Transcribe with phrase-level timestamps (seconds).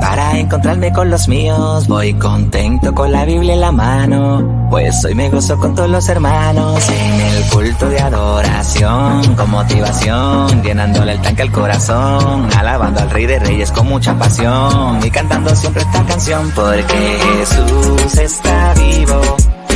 [0.00, 4.66] Para encontrarme con los míos, voy contento con la Biblia en la mano.
[4.70, 10.62] Pues hoy me gozo con todos los hermanos en el culto de adoración, con motivación,
[10.62, 15.54] llenándole el tanque al corazón, alabando al Rey de Reyes con mucha pasión y cantando
[15.54, 19.20] siempre esta canción porque Jesús está vivo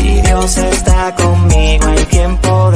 [0.03, 1.86] y Dios está conmigo.
[1.86, 2.75] Hay quien podrá,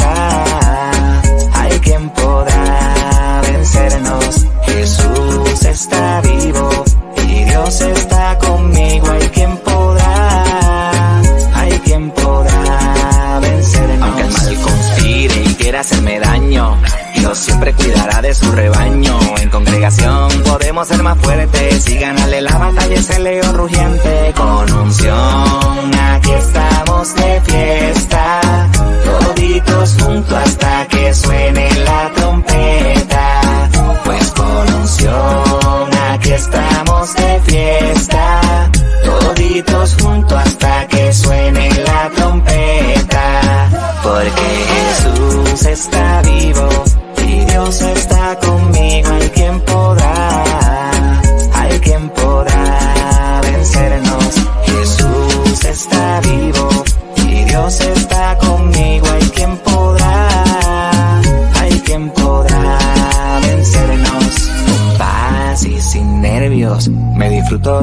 [17.17, 19.19] Dios siempre cuidará de su rebaño.
[19.41, 24.33] En congregación podemos ser más fuertes y ganarle la batalla ese león rugiente.
[24.37, 26.60] Con unción, aquí estamos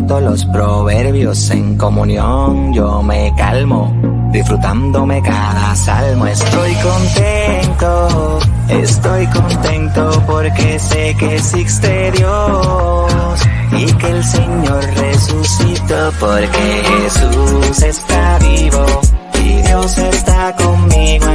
[0.05, 1.49] todos los proverbios.
[1.49, 3.93] En comunión yo me calmo,
[4.31, 6.27] disfrutándome cada salmo.
[6.27, 13.41] Estoy contento, estoy contento porque sé que existe Dios
[13.71, 18.85] y que el Señor resucitó porque Jesús está vivo
[19.43, 21.25] y Dios está conmigo.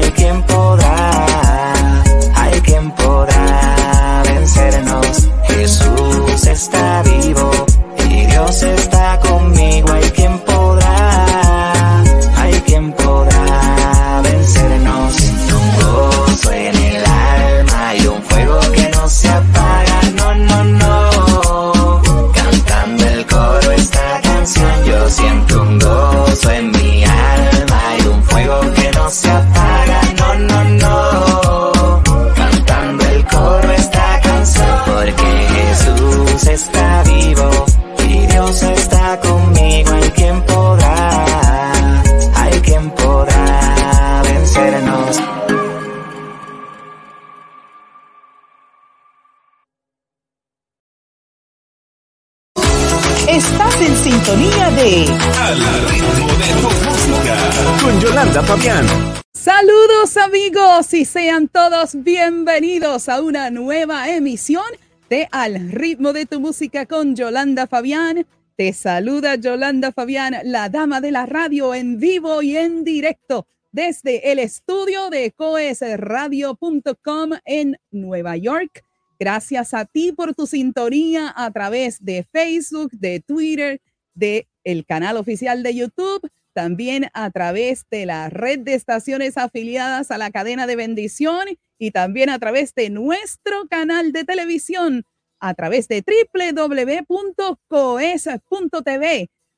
[60.32, 64.64] Amigos y sean todos bienvenidos a una nueva emisión
[65.10, 68.26] de Al ritmo de tu música con Yolanda Fabián.
[68.56, 74.32] Te saluda Yolanda Fabián, la dama de la radio en vivo y en directo desde
[74.32, 78.86] el estudio de coesradio.com en Nueva York.
[79.18, 83.82] Gracias a ti por tu sintonía a través de Facebook, de Twitter,
[84.14, 90.10] de el canal oficial de YouTube, también a través de la red de estaciones afiliadas
[90.10, 91.46] a la cadena de bendición
[91.78, 95.04] y también a través de nuestro canal de televisión
[95.42, 97.08] a través de www.coes.tv.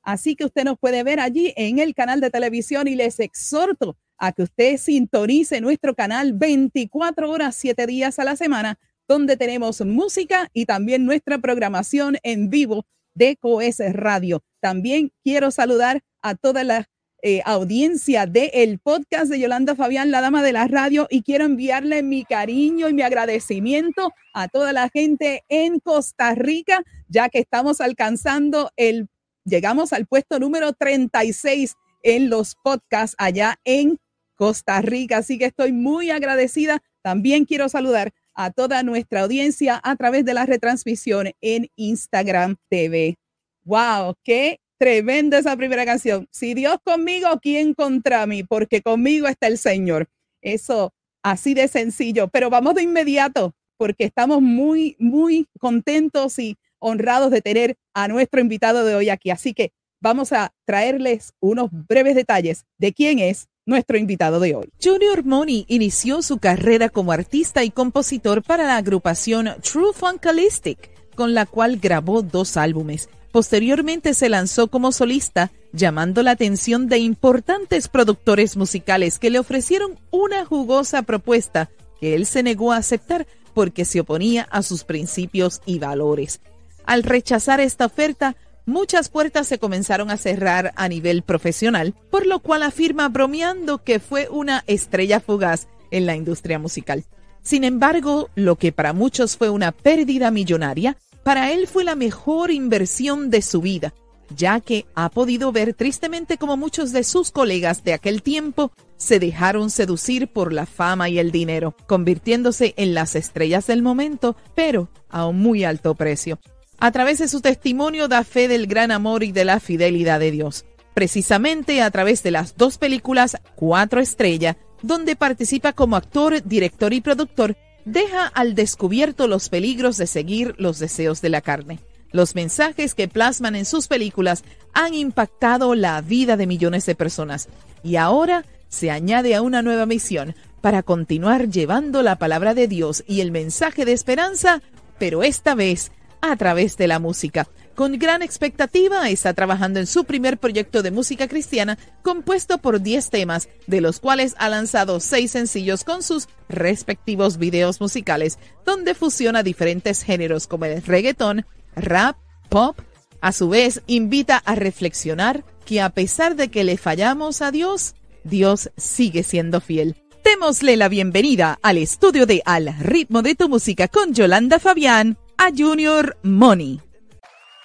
[0.03, 3.99] Así que usted nos puede ver allí en el canal de televisión y les exhorto
[4.19, 9.83] a que usted sintonice nuestro canal 24 horas, 7 días a la semana, donde tenemos
[9.83, 14.43] música y también nuestra programación en vivo de Coes Radio.
[14.61, 16.87] También quiero saludar a todas las
[17.27, 21.47] eh, audiencia del el podcast de Yolanda Fabián, la dama de la radio, y quiero
[21.47, 27.39] enviarle mi cariño y mi agradecimiento a toda la gente en Costa Rica, ya que
[27.39, 29.09] estamos alcanzando el,
[29.47, 33.99] llegamos al puesto número 36 en los podcasts allá en
[34.35, 35.17] Costa Rica.
[35.17, 36.83] Así que estoy muy agradecida.
[37.01, 43.17] También quiero saludar a toda nuestra audiencia a través de la retransmisión en Instagram TV.
[43.65, 44.15] ¡Wow!
[44.23, 46.29] ¡Qué tremenda esa primera canción!
[46.31, 48.43] Si Dios conmigo, ¿quién contra mí?
[48.43, 50.09] Porque conmigo está el Señor.
[50.43, 50.93] Eso
[51.23, 52.29] así de sencillo.
[52.29, 58.41] Pero vamos de inmediato porque estamos muy, muy contentos y honrados de tener a nuestro
[58.41, 59.31] invitado de hoy aquí.
[59.31, 64.71] Así que vamos a traerles unos breves detalles de quién es nuestro invitado de hoy.
[64.83, 71.35] Junior Money inició su carrera como artista y compositor para la agrupación True Funkalistic, con
[71.35, 73.09] la cual grabó dos álbumes.
[73.33, 79.99] Posteriormente se lanzó como solista, llamando la atención de importantes productores musicales que le ofrecieron
[80.11, 81.71] una jugosa propuesta
[82.01, 86.41] que él se negó a aceptar porque se oponía a sus principios y valores.
[86.85, 92.41] Al rechazar esta oferta, muchas puertas se comenzaron a cerrar a nivel profesional, por lo
[92.41, 97.05] cual afirma bromeando que fue una estrella fugaz en la industria musical.
[97.43, 102.51] Sin embargo, lo que para muchos fue una pérdida millonaria, para él fue la mejor
[102.51, 103.95] inversión de su vida,
[104.35, 109.19] ya que ha podido ver tristemente como muchos de sus colegas de aquel tiempo se
[109.19, 114.89] dejaron seducir por la fama y el dinero, convirtiéndose en las estrellas del momento, pero
[115.11, 116.39] a un muy alto precio.
[116.79, 120.31] A través de su testimonio da fe del gran amor y de la fidelidad de
[120.31, 120.65] Dios.
[120.95, 127.01] Precisamente a través de las dos películas Cuatro Estrella, donde participa como actor, director y
[127.01, 131.81] productor, deja al descubierto los peligros de seguir los deseos de la carne.
[132.13, 137.49] Los mensajes que plasman en sus películas han impactado la vida de millones de personas
[137.83, 143.05] y ahora se añade a una nueva misión para continuar llevando la palabra de Dios
[143.07, 144.63] y el mensaje de esperanza,
[144.99, 145.93] pero esta vez
[146.31, 147.49] a través de la música.
[147.75, 153.11] Con gran expectativa está trabajando en su primer proyecto de música cristiana compuesto por 10
[153.11, 159.43] temas, de los cuales ha lanzado 6 sencillos con sus respectivos videos musicales, donde fusiona
[159.43, 162.17] diferentes géneros como el reggaetón, rap,
[162.49, 162.79] pop.
[163.21, 167.95] A su vez, invita a reflexionar que a pesar de que le fallamos a Dios,
[168.23, 169.97] Dios sigue siendo fiel.
[170.23, 175.51] Démosle la bienvenida al estudio de Al ritmo de tu música con Yolanda Fabián a
[175.57, 176.81] Junior Money.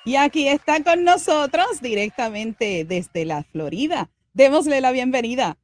[0.05, 4.09] Y aquí está con nosotros directamente desde la Florida.
[4.33, 5.57] Démosle la bienvenida.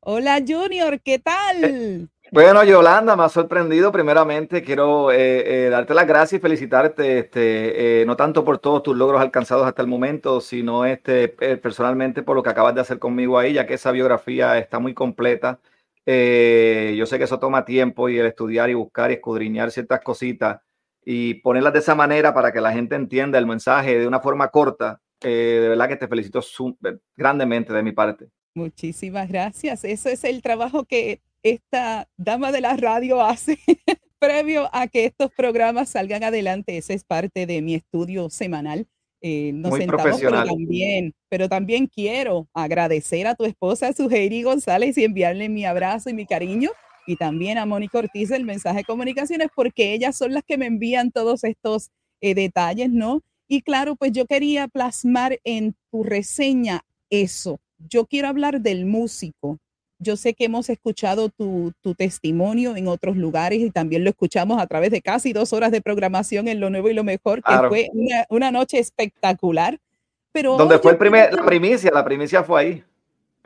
[0.00, 1.64] Hola Junior, ¿qué tal?
[1.64, 3.92] Eh, bueno, Yolanda, me ha sorprendido.
[3.92, 8.96] Primeramente, quiero eh, eh, darte las gracias y felicitarte, este, no tanto por todos tus
[8.96, 13.38] logros alcanzados hasta el momento, sino este, personalmente por lo que acabas de hacer conmigo
[13.38, 15.58] ahí, ya que esa biografía está muy completa.
[16.06, 20.60] yo sé que eso toma tiempo y el estudiar y buscar y escudriñar ciertas cositas
[21.04, 24.48] y ponerlas de esa manera para que la gente entienda el mensaje de una forma
[24.48, 25.00] corta.
[25.22, 26.40] Eh, de verdad que te felicito
[27.16, 28.28] grandemente de mi parte.
[28.54, 29.84] Muchísimas gracias.
[29.84, 33.58] Eso es el trabajo que esta dama de la radio hace
[34.18, 36.76] previo a que estos programas salgan adelante.
[36.76, 38.86] Ese es parte de mi estudio semanal.
[39.22, 44.96] Eh, nos Muy sentamos, pero también, pero también quiero agradecer a tu esposa, Suheiri González,
[44.96, 46.70] y enviarle mi abrazo y mi cariño
[47.10, 50.66] y también a Mónica Ortiz el mensaje de comunicaciones, porque ellas son las que me
[50.66, 51.90] envían todos estos
[52.20, 53.22] eh, detalles, ¿no?
[53.48, 57.58] Y claro, pues yo quería plasmar en tu reseña eso.
[57.78, 59.58] Yo quiero hablar del músico.
[59.98, 64.62] Yo sé que hemos escuchado tu, tu testimonio en otros lugares y también lo escuchamos
[64.62, 67.68] a través de casi dos horas de programación en Lo Nuevo y Lo Mejor, que
[67.68, 69.80] fue una, una, noche espectacular.
[70.30, 72.84] Pero Donde fue el primer, la primicia, la primicia fue ahí.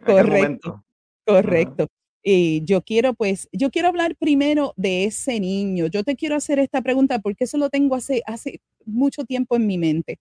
[0.04, 0.84] Correcto,
[1.24, 1.88] correcto.
[2.26, 5.88] Y yo quiero, pues, yo quiero hablar primero de ese niño.
[5.88, 9.66] Yo te quiero hacer esta pregunta porque eso lo tengo hace, hace mucho tiempo en
[9.66, 10.18] mi mente.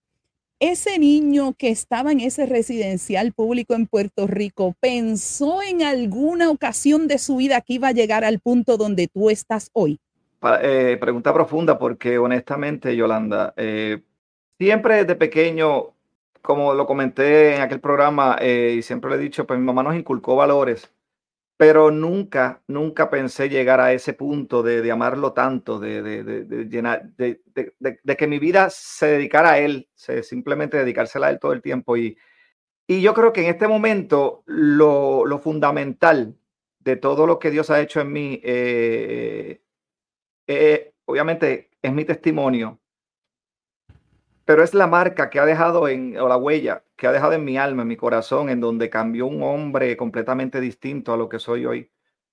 [0.60, 7.08] Ese niño que estaba en ese residencial público en Puerto Rico, ¿pensó en alguna ocasión
[7.08, 9.98] de su vida que iba a llegar al punto donde tú estás hoy?
[10.60, 14.02] Eh, pregunta profunda porque honestamente, Yolanda, eh,
[14.58, 15.94] siempre desde pequeño,
[16.42, 19.82] como lo comenté en aquel programa eh, y siempre le he dicho, pues mi mamá
[19.82, 20.92] nos inculcó valores
[21.56, 27.40] pero nunca, nunca pensé llegar a ese punto de, amarlo tanto, de, de, llenar, de,
[28.18, 31.96] que mi vida se dedicara a él, simplemente dedicársela a él todo el tiempo.
[31.96, 32.18] Y,
[32.86, 36.36] y yo creo que en este momento lo, lo fundamental
[36.80, 39.62] de todo lo que Dios ha hecho en mí, eh,
[40.46, 42.80] eh, obviamente es mi testimonio,
[44.44, 47.44] pero es la marca que ha dejado en, o la huella que ha dejado en
[47.44, 51.38] mi alma, en mi corazón, en donde cambió un hombre completamente distinto a lo que
[51.38, 51.90] soy hoy.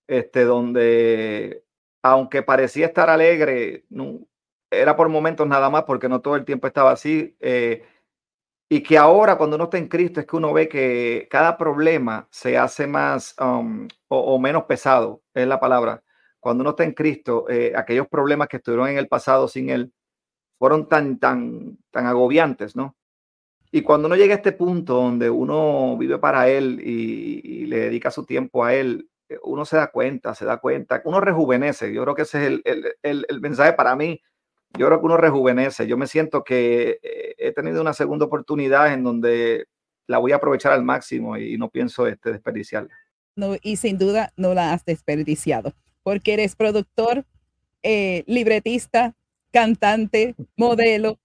[0.08, 1.64] Este, donde,
[2.04, 3.86] aunque parecía estar alegre,
[4.70, 7.36] era por momentos nada más, porque no todo el tiempo estaba así.
[7.40, 7.84] Eh,
[8.70, 12.28] y que ahora cuando uno está en Cristo es que uno ve que cada problema
[12.32, 16.04] se hace más um, o, menos pesado, es la palabra.
[16.40, 19.94] Cuando uno está en Cristo, eh, aquellos problemas que estuvieron en el pasado sin Él
[20.62, 22.96] fueron tan, tan, tan agobiantes, ¿no?
[23.72, 28.12] Y cuando uno llega a este punto donde uno vive para Él y, le dedica
[28.12, 31.92] su tiempo a Él, eh, uno se da cuenta, se da cuenta, uno rejuvenece.
[31.92, 32.62] Yo creo que ese es el,
[33.02, 34.22] el, el, mensaje para mí.
[34.78, 35.88] Yo creo que uno rejuvenece.
[35.88, 39.66] Yo me siento que eh, he tenido una segunda oportunidad en donde
[40.06, 42.96] la voy a aprovechar al máximo y no pienso este, desperdiciarla.
[43.36, 47.26] No, y sin duda no la has desperdiciado, porque eres productor,
[47.82, 49.16] eh, libretista,
[49.52, 51.20] cantante, modelo,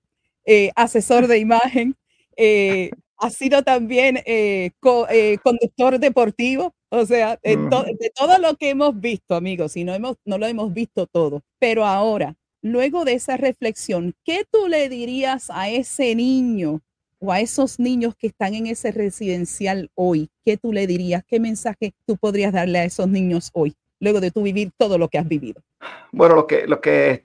[0.44, 1.96] eh, asesor de imagen,
[2.36, 4.70] eh, ha sido también eh,
[5.42, 10.38] conductor deportivo, o sea, de, todo lo que hemos visto, amigos, y no, hemos, no
[10.38, 15.70] lo hemos visto todo, pero ahora, luego de esa reflexión, ¿qué tú le dirías a
[15.70, 16.80] ese niño
[17.18, 20.28] o a esos niños que están en ese residencial hoy?
[20.44, 21.24] ¿Qué tú le dirías?
[21.26, 25.08] ¿Qué mensaje tú podrías darle a esos niños hoy, luego de tú vivir todo lo
[25.08, 25.62] que has vivido?
[26.12, 27.24] Bueno, lo que, lo que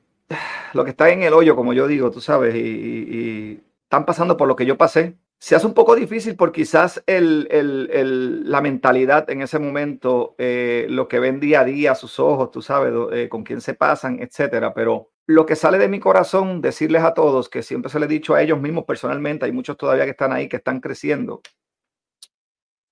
[0.73, 4.47] lo que está en el hoyo, como yo digo, tú sabes, y, están pasando por
[4.47, 5.17] lo que yo pasé.
[5.37, 10.85] Se hace un poco difícil por quizás el, el, la mentalidad en ese momento, eh,
[10.89, 14.19] lo que ven día a día, sus ojos, tú sabes, eh, con quién se pasan,
[14.19, 14.73] etcétera.
[14.73, 18.13] Pero lo que sale de mi corazón, decirles a todos, que siempre se les he
[18.13, 21.41] dicho a ellos mismos personalmente, hay muchos todavía que están ahí, que están creciendo.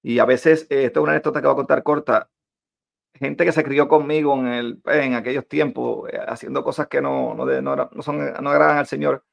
[0.01, 2.29] Y a veces, eh, esto es una anécdota que voy a contar corta,
[3.19, 7.35] gente que se crió conmigo en, el, en aquellos tiempos, eh, haciendo cosas que no,
[7.35, 9.25] no, no, son, no agradan al Señor,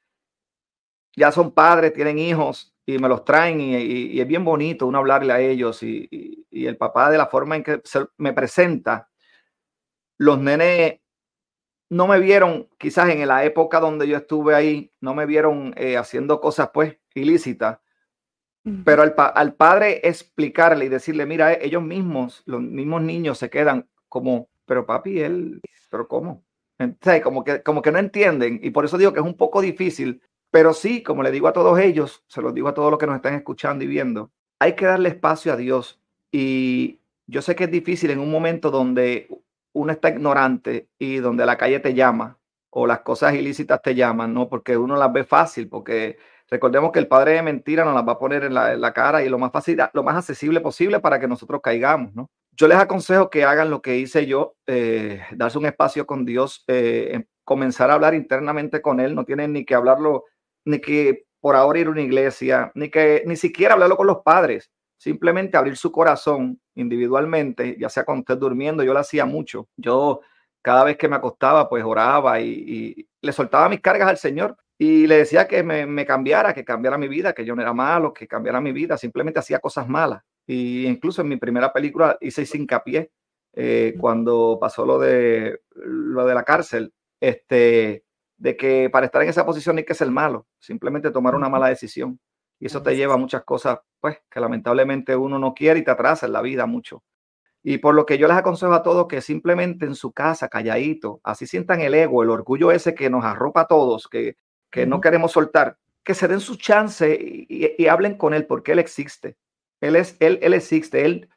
[1.16, 5.32] ya son padres, tienen hijos y me los traen y, es bien bonito uno hablarle
[5.32, 9.08] a ellos y, y, el papá de la forma en que se, me presenta,
[10.18, 11.00] los nenes
[11.88, 15.96] no me vieron, quizás en la época donde yo estuve ahí, no me vieron eh,
[15.96, 17.78] haciendo cosas pues ilícitas,
[18.84, 23.86] pero al, padre explicarle y decirle, mira, eh, ellos mismos, los mismos niños se quedan
[24.08, 26.42] como, pero papi, él, pero ¿cómo?
[26.78, 28.58] Entonces, como que, como que no entienden.
[28.62, 30.20] Y por eso digo que es un poco difícil.
[30.50, 33.06] Pero sí, como le digo a todos ellos, se los digo a todos los que
[33.06, 36.00] nos están escuchando y viendo, hay que darle espacio a Dios.
[36.32, 39.28] Y yo sé que es difícil en un momento donde
[39.72, 42.38] uno está ignorante y donde la calle te llama
[42.70, 44.48] o las cosas ilícitas te llaman, ¿no?
[44.48, 48.12] Porque uno las ve fácil, porque Recordemos que el padre de mentira nos las va
[48.12, 51.26] a poner en la, cara y lo más fácil, lo más accesible posible para que
[51.26, 52.30] nosotros caigamos, ¿no?
[52.52, 56.64] Yo les aconsejo que hagan lo que hice yo, eh, darse un espacio con Dios,
[56.68, 59.14] eh, comenzar a hablar internamente con Él.
[59.14, 60.24] No tienen ni que hablarlo,
[60.64, 64.18] ni que por ahora ir a una iglesia, ni que ni siquiera hablarlo con los
[64.24, 64.70] padres.
[64.96, 68.82] Simplemente abrir su corazón individualmente, ya sea cuando esté durmiendo.
[68.82, 69.68] Yo lo hacía mucho.
[69.76, 70.20] Yo
[70.62, 75.06] cada vez que me acostaba, pues oraba y le soltaba mis cargas al Señor y
[75.06, 78.28] le decía que me, cambiara, que cambiara mi vida, que yo no era malo, que
[78.28, 80.22] cambiara mi vida, simplemente hacía cosas malas.
[80.46, 83.10] Y incluso en mi primera película hice hincapié
[83.54, 88.04] eh, cuando pasó lo de, lo de la cárcel, este,
[88.36, 91.68] de que para estar en esa posición hay que ser malo, simplemente tomar una mala
[91.68, 92.20] decisión.
[92.58, 95.90] Y eso te lleva a muchas cosas, pues, que lamentablemente uno no quiere y te
[95.90, 97.02] atrasa en la vida mucho.
[97.62, 101.20] Y por lo que yo les aconsejo a todos que simplemente en su casa, calladito,
[101.24, 104.36] así sientan el ego, el orgullo ese que nos arropa a todos, que
[104.70, 108.78] que no queremos soltar, que se den su chance y, hablen con él porque él
[108.78, 109.36] existe.
[109.80, 111.04] Él, es, él, él existe.
[111.04, 111.28] Él,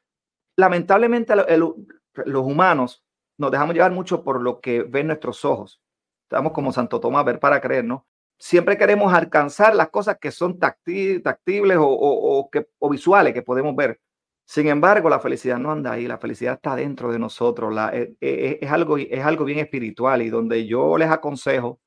[0.56, 3.04] lamentablemente, los humanos
[3.38, 5.82] nos dejamos llevar mucho por lo que ven nuestros ojos.
[6.24, 8.06] Estamos como Santo Tomás, ver para creer, ¿no?
[8.38, 13.76] Siempre queremos alcanzar las cosas que son tactibles o, o, que, o visuales que podemos
[13.76, 14.00] ver.
[14.46, 17.74] Sin embargo, la felicidad no anda ahí, la felicidad está dentro de nosotros.
[17.74, 21.80] La, es, e, e, es, algo, es algo bien espiritual y donde yo les aconsejo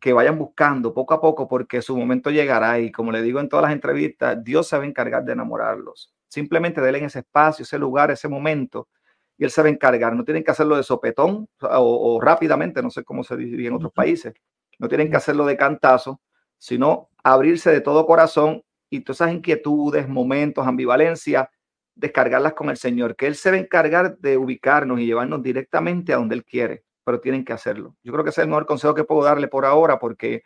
[0.00, 3.48] que vayan buscando poco a poco porque su momento llegará y como le digo en
[3.48, 6.14] todas las entrevistas, Dios se va a encargar de enamorarlos.
[6.28, 8.88] Simplemente denle ese espacio, ese lugar, ese momento
[9.36, 10.14] y Él se va a encargar.
[10.14, 13.92] No tienen que hacerlo de sopetón o, rápidamente, no sé cómo se diría en otros
[13.92, 14.34] países.
[14.78, 16.20] No tienen que hacerlo de cantazo,
[16.58, 21.50] sino abrirse de todo corazón y todas esas inquietudes, momentos, ambivalencia,
[21.94, 26.12] descargarlas con el Señor, que Él se va a encargar de ubicarnos y llevarnos directamente
[26.12, 27.96] a donde Él quiere pero tienen que hacerlo.
[28.02, 30.42] Yo creo que ese es el mejor consejo que puedo darle por ahora, porque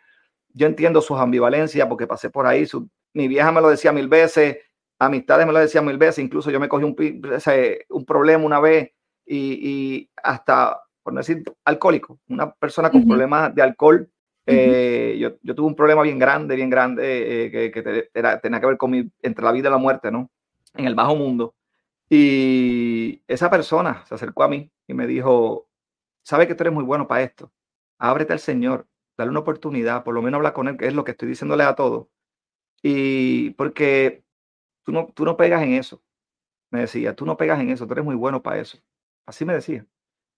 [0.53, 2.65] yo entiendo sus ambivalencias, porque pasé por ahí.
[2.65, 4.59] Su, mi vieja me lo decía mil veces,
[4.97, 6.95] amistades me lo decían mil veces, incluso yo me cogí un,
[7.89, 8.91] un problema una vez
[9.25, 14.09] y, y, hasta, por no decir, alcohólico, una persona con problemas de alcohol
[14.45, 18.67] Eh, yo, yo, tuve un problema bien grande, bien grande, eh, que, era, tenía que
[18.67, 20.29] ver con mi, entre la vida y la muerte, ¿no?
[20.75, 21.55] En el bajo mundo.
[22.09, 25.67] Y esa persona se acercó a mí y me dijo,
[26.23, 27.51] sabe que tú eres muy bueno para esto.
[27.99, 28.87] Ábrete al Señor,
[29.17, 31.63] dale una oportunidad, por lo menos habla con Él, que es lo que estoy diciéndole
[31.63, 32.07] a todos.
[32.81, 34.23] Y porque
[34.83, 36.03] tú no, tú no pegas en eso.
[36.71, 38.79] Me decía, tú no pegas en eso, tú eres muy bueno para eso.
[39.25, 39.85] Así me decía.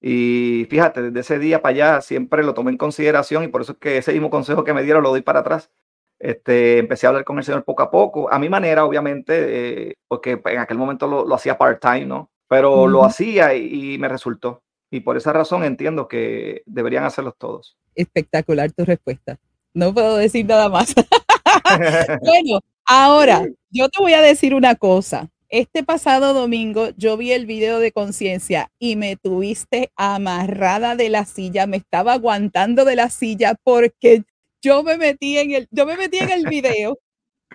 [0.01, 3.73] Y fíjate, desde ese día para allá siempre lo tomé en consideración y por eso
[3.73, 5.71] es que ese mismo consejo que me dieron lo doy para atrás.
[6.19, 9.93] Este, empecé a hablar con el Señor poco a poco, a mi manera, obviamente, eh,
[10.07, 12.31] porque en aquel momento lo, hacía part-time, ¿no?
[12.47, 14.63] Pero lo hacía y, me resultó.
[14.95, 17.75] Y por esa razón entiendo que deberían hacerlos todos.
[17.95, 19.37] Espectacular tu respuesta.
[19.73, 20.95] No puedo decir nada más.
[22.21, 25.29] bueno, ahora yo te voy a decir una cosa.
[25.49, 31.25] Este pasado domingo yo vi el video de conciencia y me tuviste amarrada de la
[31.25, 34.23] silla, me estaba aguantando de la silla porque
[34.61, 36.97] yo me metí en el, yo me metí en el video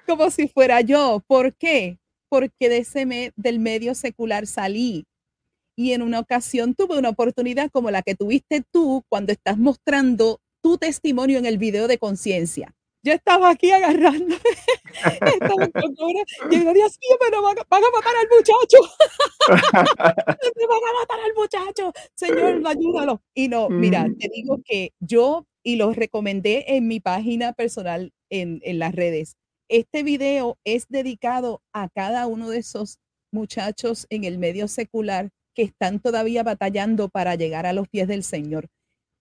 [0.07, 1.25] como si fuera yo.
[1.27, 1.99] ¿Por qué?
[2.29, 5.07] Porque de ese del medio secular salí
[5.81, 10.41] y en una ocasión tuve una oportunidad como la que tuviste tú cuando estás mostrando
[10.63, 14.37] tu testimonio en el video de conciencia yo estaba aquí agarrando.
[14.95, 18.79] estaba y digo, Dios mío, pero van, a matar al muchacho.
[20.57, 21.93] Me van a matar al muchacho.
[22.15, 23.23] Señor, ayúdalo.
[23.35, 24.19] Y no, mira, mm.
[24.19, 29.37] te digo que yo, y lo recomendé en mi página personal en, en las redes,
[29.69, 32.99] este video es dedicado a cada uno de esos
[33.33, 38.25] muchachos en el medio secular que están todavía batallando para llegar a los pies del
[38.25, 38.69] Señor.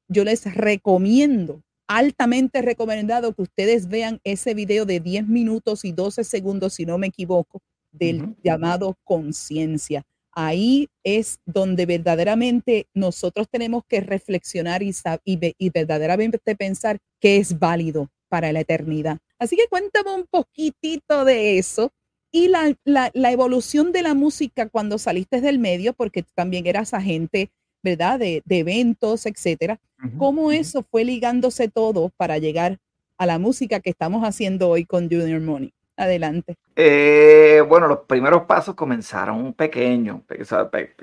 [0.07, 6.23] Yo les recomiendo altamente recomendado que ustedes vean ese video de 10 minutos y 12
[6.23, 10.03] segundos, si no me equivoco, del llamado conciencia.
[10.31, 14.93] Ahí es donde verdaderamente nosotros tenemos que reflexionar y,
[15.25, 19.17] y, verdaderamente pensar que es válido para la eternidad.
[19.37, 21.91] Así que cuéntame un poquitito de eso
[22.31, 27.49] y la, la evolución de la música cuando saliste del medio, porque también eras agente
[27.83, 28.19] ¿verdad?
[28.19, 29.79] De, eventos, etcétera.
[30.17, 32.77] ¿Cómo eso fue ligándose todo para llegar
[33.17, 35.73] a la música que estamos haciendo hoy con Junior Money?
[35.97, 36.55] Adelante.
[36.75, 40.21] Eh, bueno, los primeros pasos comenzaron pequeños,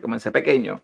[0.00, 0.80] comencé pequeño.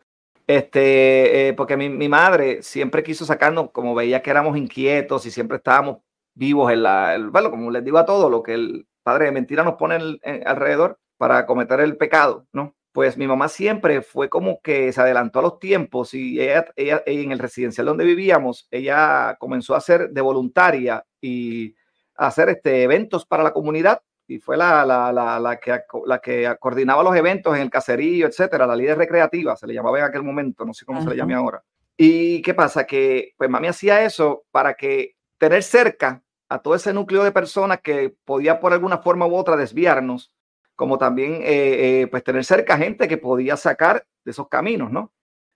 [0.47, 5.57] Este, eh, porque mi, madre siempre quiso sacarnos, como veía que éramos inquietos y siempre
[5.57, 5.99] estábamos
[6.35, 9.65] vivos en la, bueno, como les digo a todos, lo que el padre de mentira
[9.65, 9.97] nos pone
[10.45, 12.75] alrededor para cometer el pecado, ¿no?
[12.93, 17.33] pues mi mamá siempre fue como que se adelantó a los tiempos y ella, en
[17.33, 21.75] el residencial donde vivíamos, ella comenzó a hacer de voluntaria y
[22.17, 26.19] a hacer este, eventos para la comunidad y fue la, la, la, la, que, la
[26.19, 30.05] que coordinaba los eventos en el caserío, etcétera, la líder recreativa, se le llamaba en
[30.05, 31.63] aquel momento, no sé cómo se le llame ahora.
[31.97, 32.85] ¿Y qué pasa?
[32.85, 36.22] Que pues mami hacía eso para que tener cerca
[36.53, 40.31] a todo ese núcleo de personas que podía por alguna forma u otra desviarnos,
[40.77, 45.13] como también eh, eh, pues tener cerca gente que podía sacar de esos caminos, ¿no?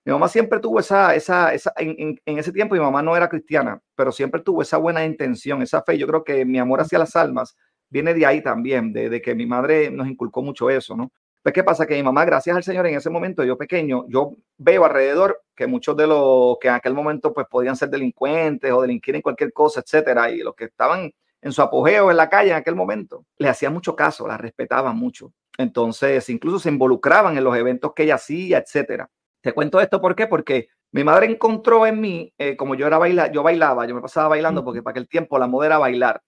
[0.06, 3.28] Mi mamá siempre tuvo esa, esa, esa en, en, ese tiempo mi mamá no era
[3.28, 5.98] cristiana, pero siempre tuvo esa buena intención, esa fe.
[5.98, 7.56] Yo creo que mi amor hacia las almas
[7.90, 11.12] viene de ahí también, de, de que mi madre nos inculcó mucho eso, ¿no?
[11.46, 11.86] Pues, ¿qué pasa?
[11.86, 15.68] Que mi mamá, gracias al Señor, en ese momento, yo pequeño, yo veo alrededor que
[15.68, 19.52] muchos de los que en aquel momento pues podían ser delincuentes o delinquir en cualquier
[19.52, 23.26] cosa, etcétera, y los que estaban en su apogeo en la calle en aquel momento,
[23.38, 25.32] le hacía mucho caso, la respetaban mucho.
[25.56, 29.08] Entonces, incluso se involucraban en los eventos que ella hacía, etcétera.
[29.40, 30.26] Te cuento esto ¿por qué?
[30.26, 34.00] Porque mi madre encontró en mí, eh, como yo era baila, yo bailaba, yo me
[34.02, 36.20] pasaba bailando porque para aquel tiempo la moda era bailar.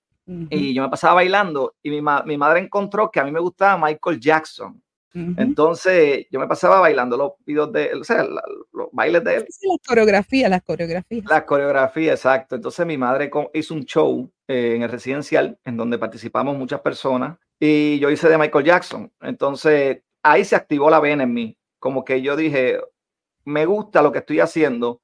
[0.51, 3.85] Y yo me pasaba bailando y mi, mi, madre encontró que a mí me gustaba
[3.85, 4.81] Michael Jackson.
[5.15, 9.47] Entonces yo me pasaba bailando los videos de o sea, los bailes de él.
[9.63, 11.25] la coreografía, las coreografías.
[11.27, 12.57] La coreografía, exacto.
[12.57, 17.39] Entonces mi madre hizo un show eh, en el residencial en donde participamos muchas personas
[17.59, 19.13] y yo hice de Michael Jackson.
[19.21, 21.59] Entonces ahí se activó la vena en mí.
[21.79, 22.79] Como que yo dije,
[23.45, 25.03] me gusta lo que estoy haciendo.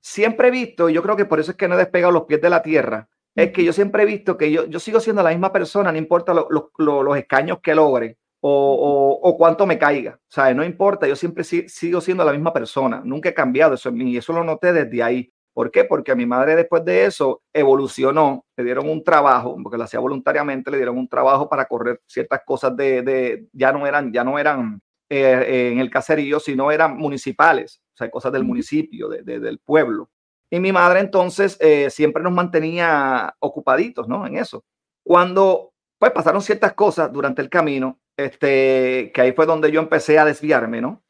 [0.00, 2.24] Siempre he visto, y yo creo que por eso es que no he despegado los
[2.24, 5.22] pies de la tierra, es que yo siempre he visto que yo, yo sigo siendo
[5.22, 10.18] la misma persona, no importa los escaños que logre o, o, cuánto me caiga.
[10.20, 13.88] O sea, no importa, yo siempre sigo siendo la misma persona, nunca he cambiado eso
[13.88, 15.32] en mí y eso lo noté desde ahí.
[15.54, 15.84] ¿Por qué?
[15.84, 20.00] Porque a mi madre después de eso evolucionó, le dieron un trabajo, porque lo hacía
[20.00, 24.24] voluntariamente, le dieron un trabajo para correr ciertas cosas de, de ya no eran, ya
[24.24, 29.22] no eran eh, en el caserío, sino eran municipales, o sea, cosas del municipio, de,
[29.22, 30.10] del pueblo.
[30.50, 34.26] Y mi madre entonces eh, siempre nos mantenía ocupaditos, ¿no?
[34.26, 34.64] En eso.
[35.04, 40.18] Cuando pues pasaron ciertas cosas durante el camino, este, que ahí fue donde yo empecé
[40.18, 41.02] a desviarme, ¿no?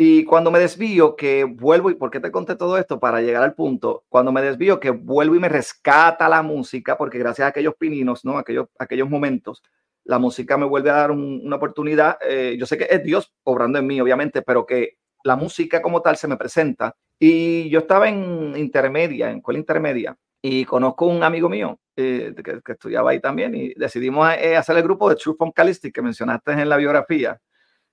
[0.00, 3.42] Y cuando me desvío, que vuelvo, y por qué te conté todo esto para llegar
[3.42, 7.48] al punto, cuando me desvío, que vuelvo y me rescata la música, porque gracias a
[7.48, 8.38] aquellos pininos, ¿no?
[8.38, 9.60] Aquellos, aquellos momentos,
[10.04, 12.16] la música me vuelve a dar una oportunidad.
[12.22, 16.00] Eh, yo sé que es Dios obrando en mí, obviamente, pero que la música como
[16.00, 16.94] tal se me presenta.
[17.18, 22.60] Y yo estaba en intermedia, en escuela intermedia, y conozco un amigo mío eh, que,
[22.62, 26.52] que, estudiaba ahí también, y decidimos eh, hacer el grupo de True Funkalistic que mencionaste
[26.52, 27.40] en la biografía.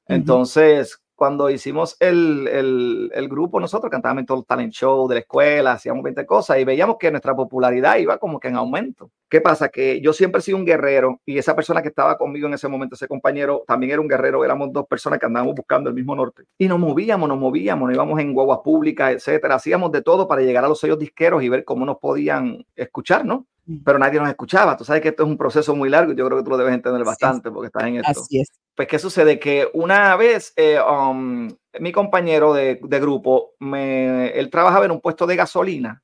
[0.08, 5.16] Entonces, cuando hicimos el, el, el, grupo, nosotros cantábamos en todo el talent show de
[5.16, 9.12] la escuela, hacíamos 20 cosas y veíamos que nuestra popularidad iba como que en aumento.
[9.30, 9.70] ¿Qué pasa?
[9.70, 12.68] Que yo siempre he sido un guerrero y esa persona que estaba conmigo en ese
[12.68, 16.16] momento, ese compañero, también era un guerrero, éramos dos personas que andábamos buscando el mismo
[16.16, 16.44] norte.
[16.58, 19.56] Y nos movíamos, nos movíamos, nos íbamos en guaguas públicas, etcétera.
[19.56, 23.26] Hacíamos de todo para llegar a los sellos disqueros y ver cómo nos podían escuchar,
[23.26, 23.48] ¿no?
[23.84, 24.78] Pero nadie nos escuchaba.
[24.78, 26.58] Tú sabes que esto es un proceso muy largo y yo creo que tú lo
[26.58, 28.22] debes entender bastante porque estás en esto.
[28.22, 28.52] Así es.
[28.76, 29.40] Pues, ¿qué sucede?
[29.40, 31.50] Que una vez eh, um,
[31.80, 36.04] mi compañero de, de, grupo, me, él trabajaba en un puesto de gasolina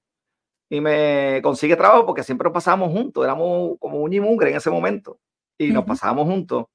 [0.70, 4.58] y me consigue trabajo porque siempre nos pasábamos juntos, éramos como un y mugre en
[4.58, 5.20] ese momento
[5.58, 6.66] y nos pasábamos juntos.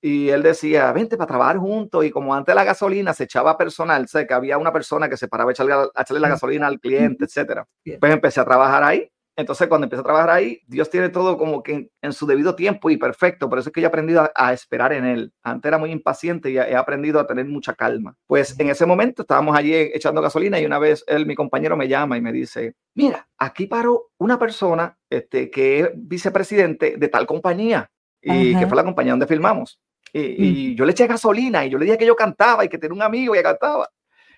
[0.00, 2.04] Y él decía, vente para trabajar juntos.
[2.04, 5.26] Y como antes la gasolina se echaba personal, sé que había una persona que se
[5.26, 7.66] paraba a echarle, a echarle la gasolina al cliente, etcétera.
[7.98, 11.62] Pues empecé a trabajar ahí entonces, cuando empecé a trabajar ahí, Dios tiene todo como
[11.62, 13.50] que en, su debido tiempo y perfecto.
[13.50, 15.32] Por eso es que yo he aprendido a, esperar en Él.
[15.42, 18.16] Antes era muy impaciente y he aprendido a tener mucha calma.
[18.26, 21.86] Pues en ese momento estábamos allí echando gasolina y una vez él, mi compañero, me
[21.86, 27.26] llama y me dice, mira, aquí paró una persona este, que es vicepresidente de tal
[27.26, 27.90] compañía
[28.22, 29.78] y que fue la compañía donde filmamos.
[30.14, 32.78] Y, y, yo le eché gasolina y yo le dije que yo cantaba y que
[32.78, 33.90] tenía un amigo que cantaba.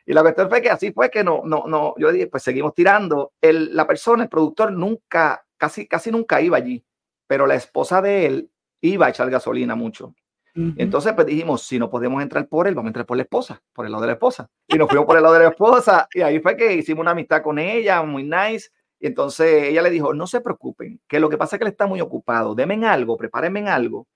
[0.09, 2.73] Y la cuestión fue que así fue que no, no, no, yo dije, pues seguimos
[2.73, 3.35] tirando.
[3.43, 6.83] El, la persona, el productor, nunca, casi, casi nunca iba allí,
[7.27, 10.15] pero la esposa de él iba a echar gasolina mucho.
[10.55, 13.63] Entonces, pues dijimos, si no podemos entrar por él, vamos a entrar por la esposa,
[13.73, 14.51] por el lado de la esposa.
[14.67, 17.13] Y nos fuimos por el lado de la esposa, y ahí fue que hicimos una
[17.13, 18.71] amistad con ella, muy nice.
[18.99, 21.71] Y entonces ella le dijo, no se preocupen, que lo que pasa es que él
[21.71, 24.09] está muy ocupado, denme algo, prepárenme algo,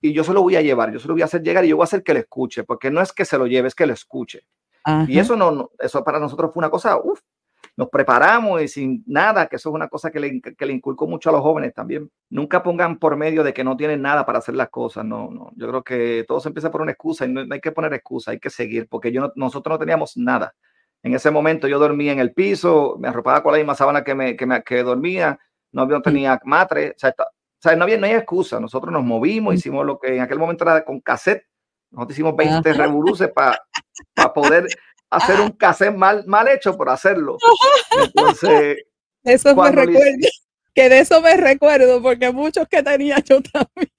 [0.00, 1.68] y yo se lo voy a llevar, yo se lo voy a hacer llegar y
[1.68, 3.74] yo voy a hacer que le escuche, porque no es que se lo lleve, es
[3.74, 4.46] que lo escuche.
[5.08, 7.20] Y eso no, eso para nosotros fue una cosa, uff,
[7.76, 11.06] nos preparamos y sin nada, que eso es una cosa que le, que le inculco
[11.06, 12.10] mucho a los jóvenes también.
[12.28, 15.50] Nunca pongan por medio de que no tienen nada para hacer las cosas, no, no.
[15.56, 18.32] Yo creo que todo se empieza por una excusa y no, hay que poner excusa,
[18.32, 20.54] hay que seguir, porque yo nosotros no teníamos nada.
[21.02, 24.14] En ese momento yo dormía en el piso, me arropaba con la misma sábana que,
[24.14, 25.38] me, que, me, que dormía,
[25.72, 28.58] no, no tenía matre, o sea, o sea, no había no hay excusa.
[28.58, 31.44] Nosotros nos movimos, hicimos lo que en aquel momento era con cassette
[31.90, 33.62] nosotros hicimos 20 revoluces para
[34.34, 34.66] poder
[35.10, 37.36] hacer un cassette mal, mal hecho por hacerlo.
[38.02, 38.84] Entonces,
[39.24, 40.28] eso me recuerdo.
[40.72, 43.90] Que de eso me recuerdo, porque muchos que tenía yo también.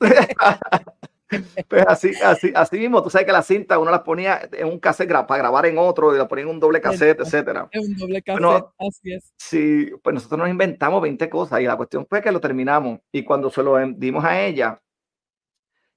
[1.68, 4.78] pues así, así, así mismo, tú sabes que la cinta uno la ponía en un
[4.78, 7.68] cassette para grabar en otro y la ponía en un doble cassette, etcétera.
[7.72, 9.34] En un doble cassette, así es.
[9.36, 13.22] Sí, pues nosotros nos inventamos 20 cosas y la cuestión fue que lo terminamos y
[13.22, 14.80] cuando se lo dimos a ella,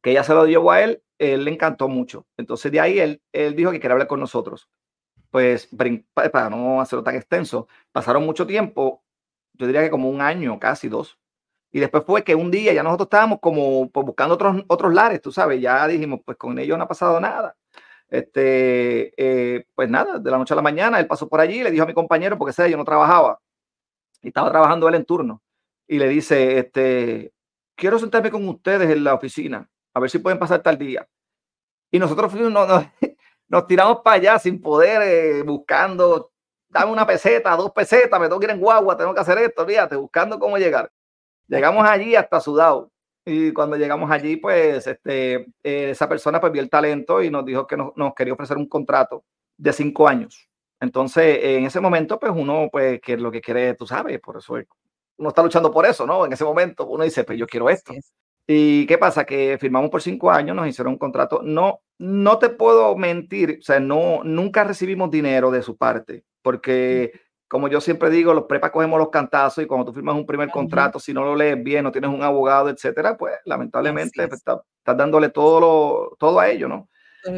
[0.01, 2.25] que ella se lo dio a él, él le encantó mucho.
[2.37, 4.69] Entonces de ahí él, él dijo que quería hablar con nosotros.
[5.31, 5.69] Pues
[6.31, 9.03] para no hacerlo tan extenso, pasaron mucho tiempo,
[9.53, 11.19] yo diría que como un año, casi dos.
[11.71, 15.21] Y después fue que un día ya nosotros estábamos como pues, buscando otros, otros lares,
[15.21, 17.55] tú sabes, ya dijimos, pues con ellos no ha pasado nada.
[18.09, 21.71] Este, eh, pues nada, de la noche a la mañana él pasó por allí, le
[21.71, 23.39] dijo a mi compañero, porque sé, yo no trabajaba,
[24.21, 25.41] y estaba trabajando él en turno,
[25.87, 27.33] y le dice, este,
[27.75, 31.07] quiero sentarme con ustedes en la oficina a ver si pueden pasar tal día.
[31.91, 32.51] Y nosotros fuimos,
[33.47, 36.31] nos, tiramos para allá sin poder, eh, buscando,
[36.69, 39.65] dame una peseta, dos pesetas, me tengo que ir en guagua, tengo que hacer esto,
[39.65, 40.91] fíjate, buscando cómo llegar.
[41.47, 42.91] Llegamos allí hasta sudado.
[43.25, 47.43] Y cuando llegamos allí, pues este, eh, esa persona pues vio el talento y nos
[47.43, 49.25] dijo que nos, nos, quería ofrecer un contrato
[49.57, 50.47] de cinco años.
[50.79, 54.53] Entonces, en ese momento, pues uno, pues, que lo que quiere, tú sabes, por eso
[55.17, 56.25] uno está luchando por eso, ¿no?
[56.25, 57.93] En ese momento uno dice, pues yo quiero esto.
[58.47, 59.25] ¿Y qué pasa?
[59.25, 61.41] Que firmamos por cinco años, nos hicieron un contrato.
[61.43, 67.11] No, no te puedo mentir, o sea, no, nunca recibimos dinero de su parte, porque
[67.47, 70.49] como yo siempre digo, los prepas cogemos los cantazos y cuando tú firmas un primer
[70.49, 74.59] contrato, si no lo lees bien, no tienes un abogado, etcétera, pues lamentablemente pues, estás,
[74.97, 76.89] dándole todo, lo, todo a ello, ¿no?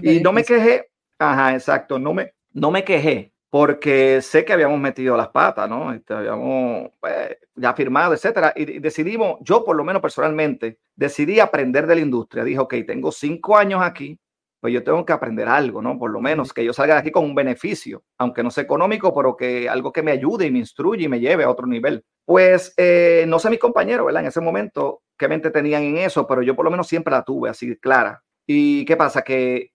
[0.02, 4.80] Y no me quejé, ajá, exacto, no me, no me quejé, porque sé que habíamos
[4.80, 5.92] metido las patas, ¿no?
[5.92, 11.88] Este, habíamos pues, ya firmado, etcétera, y decidimos, yo por lo menos personalmente, decidí aprender
[11.88, 12.44] de la industria.
[12.44, 14.20] Dije, ok, tengo cinco años aquí,
[14.60, 15.98] pues yo tengo que aprender algo, ¿no?
[15.98, 19.14] Por lo menos que yo salga de aquí con un beneficio, aunque no sea económico,
[19.16, 22.04] pero que algo que me ayude y me instruya y me lleve a otro nivel.
[22.26, 24.22] Pues eh, no sé mis compañeros, ¿verdad?
[24.22, 27.24] En ese momento, qué mente tenían en eso, pero yo por lo menos siempre la
[27.24, 28.22] tuve así clara.
[28.46, 29.22] ¿Y qué pasa?
[29.22, 29.72] Que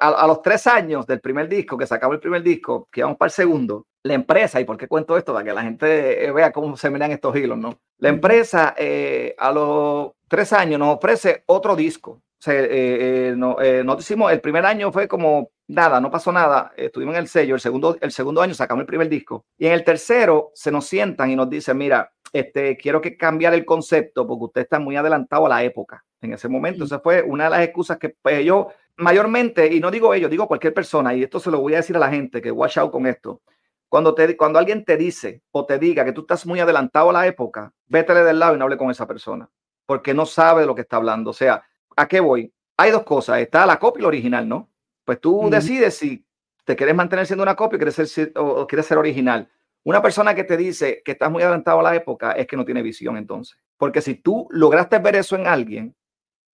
[0.00, 3.28] a, los tres años del primer disco, que sacamos el primer disco, que íbamos para
[3.28, 6.76] el segundo, la empresa, y por qué cuento esto, para que la gente vea cómo
[6.76, 7.78] se miran estos hilos, ¿no?
[7.98, 12.20] La empresa eh, a los tres años nos ofrece otro disco.
[12.42, 16.32] O sea, eh, eh, no, nos hicimos, el primer año fue como nada, no pasó
[16.32, 19.66] nada, estuvimos en el sello, el segundo, el segundo año sacamos el primer disco, y
[19.66, 23.64] en el tercero se nos sientan y nos dicen, mira, este, quiero que cambiar el
[23.64, 26.82] concepto porque usted está muy adelantado a la época en ese momento.
[26.82, 30.48] Esa fue una de las excusas que pues, yo mayormente, y no digo ellos, digo
[30.48, 32.90] cualquier persona, y esto se lo voy a decir a la gente, que watch out
[32.90, 33.40] con esto.
[33.88, 37.12] Cuando, te, cuando alguien te dice o te diga que tú estás muy adelantado a
[37.12, 39.48] la época, vétele del lado y no hable con esa persona,
[39.86, 41.30] porque no sabe de lo que está hablando.
[41.30, 41.62] O sea,
[41.96, 42.52] ¿a qué voy?
[42.76, 44.70] Hay dos cosas, está la copia y la original, ¿no?
[45.04, 46.24] Pues tú decides si
[46.64, 49.50] te quieres mantener siendo una copia o quieres ser, o quieres ser original.
[49.84, 52.64] Una persona que te dice que estás muy adelantado a la época es que no
[52.64, 53.58] tiene visión entonces.
[53.76, 55.96] Porque si tú lograste ver eso en alguien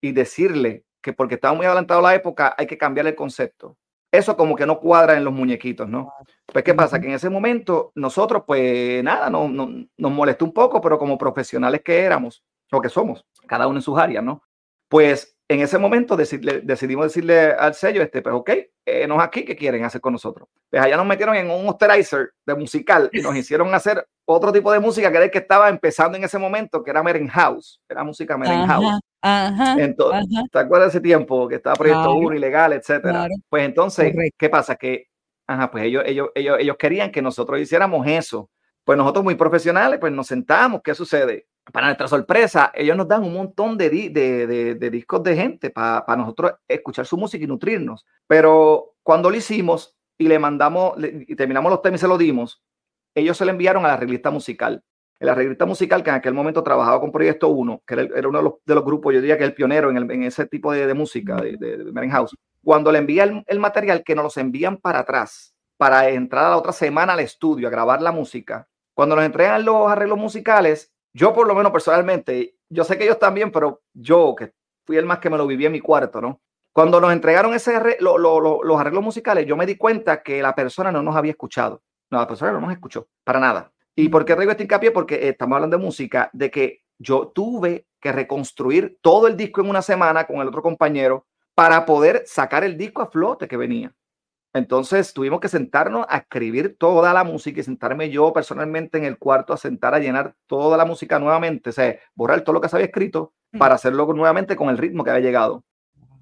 [0.01, 3.77] y decirle que porque estaba muy adelantado a la época hay que cambiar el concepto,
[4.11, 6.13] eso como que no cuadra en los muñequitos, ¿no?
[6.47, 6.99] Pues ¿qué pasa?
[6.99, 11.83] Que en ese momento nosotros pues nada, no, nos molestó un poco, pero como profesionales
[11.85, 14.43] que éramos, o que somos, cada uno en sus áreas, ¿no?
[14.89, 18.51] Pues en ese momento decidimos decirle al sello, este, pues ok,
[18.85, 20.49] eh, nos aquí, ¿qué quieren hacer con nosotros?
[20.71, 24.71] Pues allá nos metieron en un osterizer de musical y nos hicieron hacer otro tipo
[24.71, 27.81] de música que era el que estaba empezando en ese momento, que era Meren House,
[27.89, 29.01] era música Meren House.
[29.23, 33.27] Ajá, entonces, ¿te acuerdas de ese tiempo que estaba Proyecto 1 ilegal, etcétera?
[33.49, 34.77] Pues entonces, ¿qué pasa?
[34.77, 35.07] Que,
[35.47, 38.51] ajá, pues ellos, ellos, ellos, ellos querían que nosotros hiciéramos eso.
[38.89, 41.47] Pues nosotros muy profesionales, pues nos sentamos, ¿qué sucede?
[41.71, 46.53] para nuestra sorpresa, ellos nos dan un montón de, de, discos de gente para nosotros
[46.67, 48.07] escuchar su música y nutrirnos.
[48.27, 52.65] Pero cuando lo hicimos y le mandamos, y terminamos los temas y se lo dimos,
[53.15, 54.83] ellos se le enviaron a la revista musical.
[55.21, 58.75] La revista musical que en aquel momento trabajaba con Proyecto 1, que era, uno de
[58.75, 62.35] los, grupos, yo diría que el pionero en, ese tipo de, música, de, de, House.
[62.65, 66.51] Cuando le envía el, el material, que nos los envían para atrás, para entrar a
[66.51, 68.67] la otra semana al estudio a grabar la música,
[68.99, 73.21] cuando nos entregan los arreglos musicales, yo por lo menos personalmente, yo sé que ellos
[73.21, 76.41] también, pero yo que fui el más que me lo viví en mi cuarto, ¿no?
[76.73, 81.01] Cuando nos entregaron ese los arreglos musicales, yo me di cuenta que la persona no
[81.01, 81.81] nos había escuchado.
[82.11, 83.71] No, la persona no nos escuchó, para nada.
[83.95, 84.91] ¿Y por qué traigo este hincapié?
[84.91, 89.71] Porque estamos hablando de música, de que yo tuve que reconstruir todo el disco en
[89.71, 93.95] una semana con el otro compañero para poder sacar el disco a flote que venía.
[94.55, 99.19] Entonces tuvimos que sentarnos a escribir toda la música y sentarme yo personalmente en el
[99.19, 102.69] cuarto a sentar a llenar toda la música nuevamente, o sea, borrar todo lo que
[102.69, 103.59] se había escrito mm.
[103.59, 105.65] para hacerlo nuevamente con el ritmo que había llegado.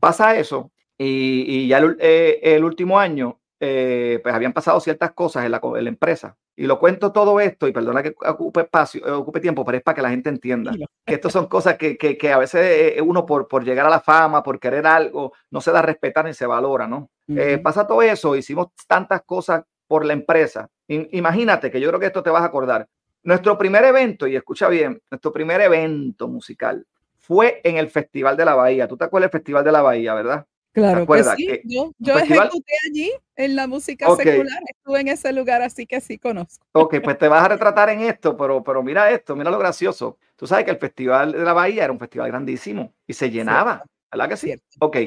[0.01, 5.45] Pasa eso y, ya el, eh, el, último año, eh, pues habían pasado ciertas cosas
[5.45, 6.37] en la, en la, empresa.
[6.55, 9.85] Y lo cuento todo esto, y perdona que ocupe espacio, eh, ocupe tiempo, pero es
[9.85, 10.73] para que la gente entienda
[11.05, 14.01] que estas son cosas que, que, que, a veces uno por, por llegar a la
[14.01, 17.11] fama, por querer algo, no se da a respetar ni se valora, ¿no?
[17.29, 20.69] Eh, pasa todo eso, hicimos tantas cosas por la empresa.
[20.89, 22.89] imagínate que yo creo que esto te vas a acordar.
[23.23, 26.87] Nuestro primer evento, y escucha bien, nuestro primer evento musical
[27.19, 28.87] fue en el Festival de la Bahía.
[28.87, 30.47] ¿Tú te acuerdas del Festival de la Bahía, verdad?
[30.77, 31.63] Claro que sí.
[31.65, 36.19] yo, yo ejecuté allí en la música secular, estuve en ese lugar, así que sí
[36.19, 36.67] conozco.
[36.73, 40.19] Ok, pues te vas a retratar en esto, pero, pero mira esto, mira lo gracioso.
[40.37, 43.87] Tú sabes que el Festival de la Bahía era un festival grandísimo y se llenaba,
[44.13, 44.55] ¿verdad que sí?
[44.79, 44.99] Ok,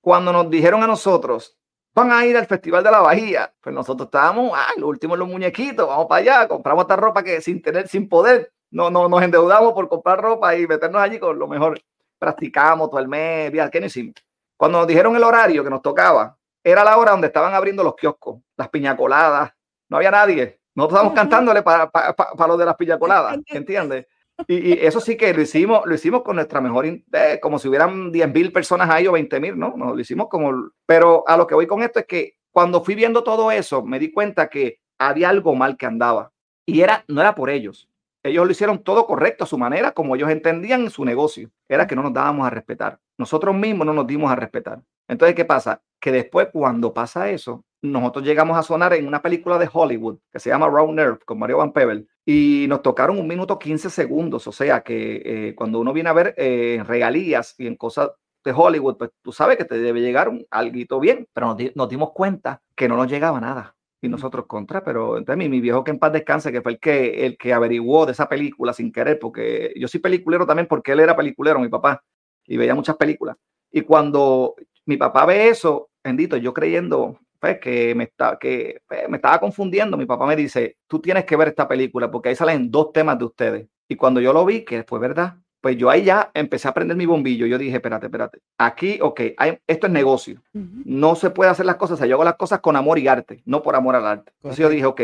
[0.00, 1.54] cuando nos dijeron a nosotros,
[1.92, 3.52] van a ir al Festival de la Bahía.
[3.60, 7.42] Pues nosotros estábamos, ah, lo último los muñequitos, vamos para allá, compramos esta ropa que
[7.42, 11.38] sin tener, sin poder, no, no nos endeudamos por comprar ropa y meternos allí con
[11.38, 11.78] lo mejor.
[12.18, 14.14] Practicamos todo el mes, ¿qué no hicimos?
[14.60, 17.96] Cuando nos dijeron el horario que nos tocaba, era la hora donde estaban abriendo los
[17.96, 19.54] kioscos, las piñacoladas,
[19.88, 20.60] no había nadie.
[20.74, 24.06] Nosotros estábamos cantándole para para para lo de las piñacoladas, ¿entiendes?
[24.46, 28.12] Y, eso sí que lo hicimos, lo hicimos con nuestra mejor, eh, como si hubieran
[28.12, 29.72] 10 mil personas ahí o 20 mil, ¿no?
[29.78, 30.52] Nos lo hicimos como,
[30.84, 33.98] pero a lo que voy con esto es que cuando fui viendo todo eso, me
[33.98, 36.32] di cuenta que había algo mal que andaba
[36.66, 37.88] y era, no era por ellos.
[38.22, 41.50] Ellos lo hicieron todo correcto a su manera, como ellos entendían su negocio.
[41.68, 42.98] Era que no nos dábamos a respetar.
[43.18, 44.82] Nosotros mismos no nos dimos a respetar.
[45.08, 45.82] Entonces, ¿qué pasa?
[45.98, 50.38] Que después, cuando pasa eso, nosotros llegamos a sonar en una película de Hollywood que
[50.38, 54.46] se llama Round Nerve con Mario Van Peebles y nos tocaron un minuto 15 segundos.
[54.46, 58.10] O sea que eh, cuando uno viene a ver eh, regalías y en cosas
[58.44, 62.12] de Hollywood, pues tú sabes que te debe llegar un algo bien, pero nos, dimos
[62.12, 63.76] cuenta que no nos llegaba nada.
[64.02, 66.80] Y nosotros contra, pero entonces mi, mi, viejo que en paz descanse, que fue el
[66.80, 70.92] que, el que averiguó de esa película sin querer, porque yo soy peliculero también porque
[70.92, 72.02] él era peliculero, mi papá,
[72.46, 73.36] y veía muchas películas.
[73.70, 74.54] Y cuando
[74.86, 79.38] mi papá ve eso, bendito, yo creyendo, pues, que, me, está, que pues, me estaba
[79.38, 79.96] confundiendo.
[79.96, 83.18] Mi papá me dice, tú tienes que ver esta película porque ahí salen dos temas
[83.18, 83.68] de ustedes.
[83.88, 86.96] Y cuando yo lo vi, que fue verdad, pues yo ahí ya empecé a prender
[86.96, 87.46] mi bombillo.
[87.46, 88.40] Yo dije, espérate, espérate.
[88.58, 89.20] Aquí, ok,
[89.66, 90.42] esto es negocio.
[90.52, 91.94] No se puede hacer las cosas.
[91.94, 94.32] O sea, yo hago las cosas con amor y arte, no por amor al arte.
[94.36, 95.00] Entonces yo dije, ok,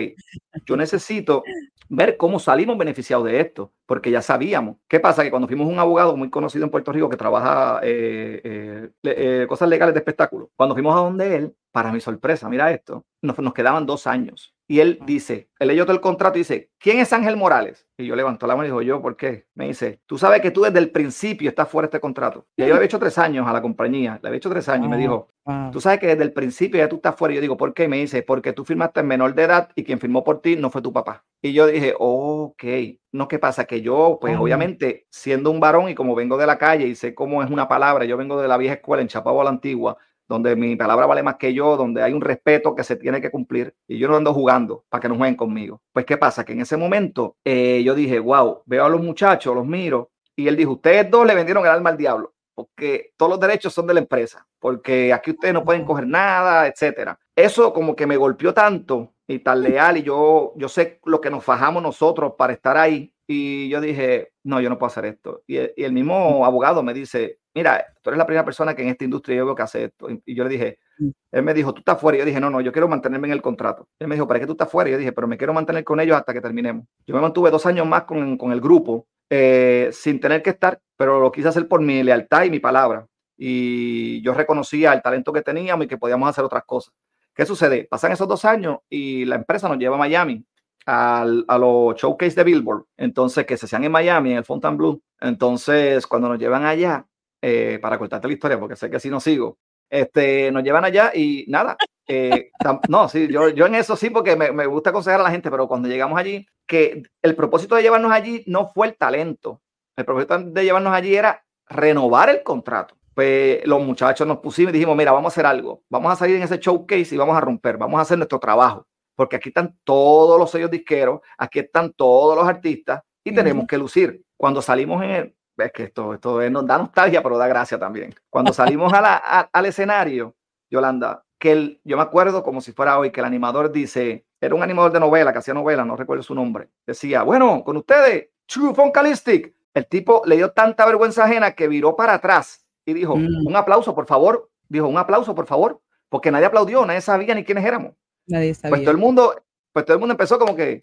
[0.65, 1.43] yo necesito
[1.89, 4.77] ver cómo salimos beneficiados de esto, porque ya sabíamos.
[4.89, 5.23] ¿Qué pasa?
[5.23, 9.47] Que cuando fuimos un abogado muy conocido en Puerto Rico que trabaja eh, eh, eh,
[9.49, 13.39] cosas legales de espectáculo, cuando fuimos a donde él, para mi sorpresa, mira esto, nos,
[13.39, 14.56] nos quedaban dos años.
[14.69, 17.87] Y él dice, él leyó todo el contrato y dice, ¿quién es Ángel Morales?
[17.97, 19.47] Y yo levanto la mano y digo, yo, ¿por qué?
[19.55, 22.47] Me dice, tú sabes que tú desde el principio estás fuera de este contrato.
[22.57, 24.87] Y yo le había hecho tres años a la compañía, le había hecho tres años
[24.87, 25.29] y me dijo,
[25.71, 27.33] tú sabes que desde el principio ya tú estás fuera.
[27.33, 27.85] Y yo digo, ¿por qué?
[27.85, 30.57] Y me dice, porque tú firmaste en menor de edad y quien firmó por ti
[30.57, 31.25] no fue tu papá.
[31.41, 32.65] Y yo dije, ok,
[33.13, 33.67] no, ¿qué pasa?
[33.67, 37.15] Que yo, pues obviamente, siendo un varón y como vengo de la calle y sé
[37.15, 39.97] cómo es una palabra, yo vengo de la vieja escuela en la Antigua,
[40.29, 43.31] donde mi palabra vale más que yo, donde hay un respeto que se tiene que
[43.31, 45.83] cumplir y yo no ando jugando para que no jueguen conmigo.
[45.93, 46.45] Pues, ¿qué pasa?
[46.45, 50.49] Que en ese momento eh, yo dije, wow, veo a los muchachos, los miro y
[50.49, 53.87] él dijo, ustedes dos le vendieron el alma al diablo porque todos los derechos son
[53.87, 57.19] de la empresa, porque aquí ustedes no pueden coger nada, etcétera.
[57.37, 61.29] Eso como que me golpeó tanto y tan leal y yo, yo sé lo que
[61.29, 65.43] nos fajamos nosotros para estar ahí y yo dije, no, yo no puedo hacer esto.
[65.47, 68.89] Y, y el mismo abogado me dice, mira, tú eres la primera persona que en
[68.89, 70.09] esta industria yo veo que hace esto.
[70.11, 71.09] Y, yo le dije, mm.
[71.33, 72.19] él me dijo, tú estás fuera.
[72.19, 73.89] Y yo dije, no, no, yo quiero mantenerme en el contrato.
[73.99, 74.91] Él me dijo, ¿para qué tú estás fuera?
[74.91, 76.87] Y yo dije, pero me quiero mantener con ellos hasta que terminemos.
[77.07, 80.79] Yo me mantuve dos años más con, con el grupo, eh, sin tener que estar,
[80.99, 83.07] pero lo quise hacer por mi lealtad y mi palabra.
[83.39, 86.93] Y yo reconocía el talento que teníamos y que podíamos hacer otras cosas.
[87.35, 87.87] ¿Qué sucede?
[87.91, 90.45] Pasan esos dos años y la empresa nos lleva a Miami
[90.85, 95.01] al, a los showcase de Billboard, entonces que se hacían en Miami, en el Fontainebleau.
[95.21, 97.07] Entonces, cuando nos llevan allá,
[97.49, 99.59] eh, para contarte la historia, porque sé que si no sigo.
[99.89, 101.77] Este, nos llevan allá y nada.
[102.09, 102.51] Eh,
[102.89, 105.49] no, sí, yo, yo en eso sí, porque me, me, gusta aconsejar a la gente,
[105.49, 109.63] pero cuando llegamos allí, que el propósito de llevarnos allí no fue el talento.
[109.95, 112.97] El propósito de llevarnos allí era renovar el contrato.
[113.15, 115.85] Pues los muchachos nos pusimos y dijimos, mira, vamos a hacer algo.
[115.89, 117.79] Vamos a salir en ese showcase y vamos a romper.
[117.79, 118.89] Vamos a hacer nuestro trabajo.
[119.15, 123.79] Porque aquí están todos los sellos disqueros, aquí están todos los artistas y tenemos que
[123.79, 124.21] lucir.
[124.37, 128.15] Cuando salimos en el, ves que esto, esto nos da nostalgia, pero da gracia también.
[128.31, 130.35] Cuando salimos a la, al escenario,
[130.71, 134.55] Yolanda, que el, yo me acuerdo como si fuera hoy, que el animador dice, era
[134.55, 138.29] un animador de novela, que hacía novela, no recuerdo su nombre, decía, bueno, con ustedes,
[138.47, 139.55] True Funkalistic.
[139.75, 143.47] El tipo le dio tanta vergüenza ajena que viró para atrás y dijo, mm.
[143.47, 144.49] un aplauso, por favor.
[144.69, 147.93] Dijo, un aplauso, por favor, porque nadie aplaudió, nadie sabía ni quiénes éramos.
[148.27, 148.71] Nadie sabía.
[148.71, 149.43] Pues todo el mundo,
[149.73, 150.83] pues todo el mundo empezó como que,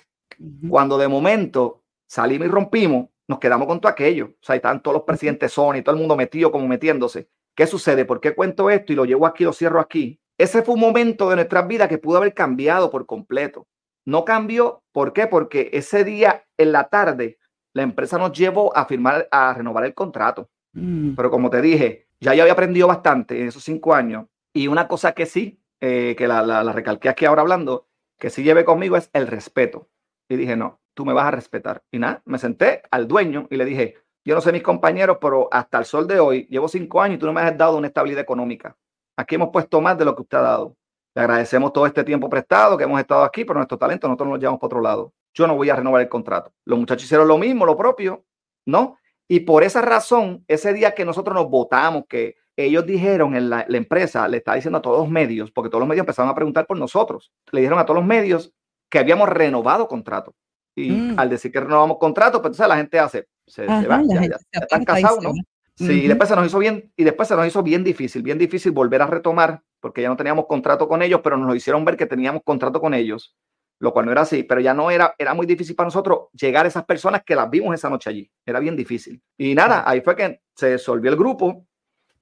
[0.70, 4.26] cuando de momento salimos y rompimos, nos quedamos con todo aquello.
[4.26, 7.30] O sea, están todos los presidentes Sony, todo el mundo metido como metiéndose.
[7.56, 8.06] ¿Qué sucede?
[8.06, 10.20] ¿Por qué cuento esto y lo llevo aquí, lo cierro aquí?
[10.38, 13.68] Ese fue un momento de nuestras vidas que pudo haber cambiado por completo.
[14.06, 15.28] No cambió, ¿por qué?
[15.28, 17.38] Porque ese día en la tarde
[17.74, 20.50] la empresa nos llevó a firmar, a renovar el contrato.
[20.74, 21.16] Mm.
[21.16, 24.26] Pero como te dije, ya yo había aprendido bastante en esos cinco años.
[24.54, 27.88] Y una cosa que sí, eh, que la, la, la recalqué aquí ahora hablando,
[28.20, 29.90] que sí llevé conmigo es el respeto.
[30.30, 31.84] Y dije, no, tú me vas a respetar.
[31.92, 35.50] Y nada, me senté al dueño y le dije, yo no sé mis compañeros, pero
[35.52, 37.88] hasta el sol de hoy, llevo cinco años y tú no me has dado una
[37.88, 38.78] estabilidad económica.
[39.18, 40.78] Aquí hemos puesto más de lo que usted ha dado.
[41.16, 44.40] Le agradecemos todo este tiempo prestado que hemos estado aquí, pero nuestro talento nosotros nos
[44.40, 45.14] llevamos para otro lado.
[45.34, 46.52] Yo no voy a renovar el contrato.
[46.66, 48.26] Los muchachos hicieron lo mismo, lo propio,
[48.66, 48.98] ¿no?
[49.28, 53.66] Y por esa razón, ese día que nosotros nos votamos, que ellos dijeron en la,
[53.68, 56.36] la empresa, le está diciendo a todos los medios, porque todos los medios empezaron a
[56.36, 58.54] preguntar por nosotros, le dijeron a todos los medios
[58.90, 60.36] que habíamos renovado contrato.
[60.76, 61.20] Y mm.
[61.20, 65.24] al decir que renovamos contrato, pues entonces la gente hace, se, va, ya, están casados,
[65.24, 65.32] ¿no?
[65.76, 68.38] Sí, y después se nos hizo bien, y después se nos hizo bien difícil, bien
[68.38, 71.98] difícil volver a retomar, porque ya no teníamos contrato con ellos, pero nos hicieron ver
[71.98, 73.36] que teníamos contrato con ellos,
[73.80, 76.66] lo cual no era así, pero ya no era, era muy difícil para nosotros llegar
[76.66, 79.22] a esas personas que las vimos esa noche allí, era bien difícil.
[79.38, 81.66] Y nada, ahí fue que se disolvió el grupo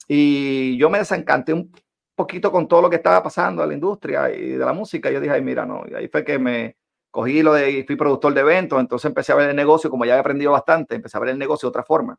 [0.08, 1.72] y yo me desencanté un
[2.16, 5.12] poquito con todo lo que estaba pasando a la industria y de la música.
[5.12, 6.78] Yo dije, ay, mira, no, y ahí fue que me,
[7.12, 10.14] cogí lo de, fui productor de eventos, entonces empecé a ver el negocio, como ya
[10.14, 12.18] había aprendido bastante, empecé a ver el negocio de otra forma.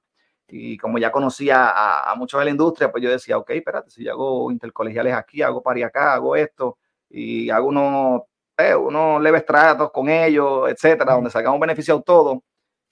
[0.48, 4.04] Y como ya conocía a, muchos de la industria, pues yo decía, ok, espérate, si
[4.04, 6.78] yo hago intercolegiales aquí, hago pari acá, hago esto,
[7.10, 8.22] y hago unos,
[8.58, 12.44] eh, unos leves tratos con ellos, etcétera, donde sacamos beneficio todo,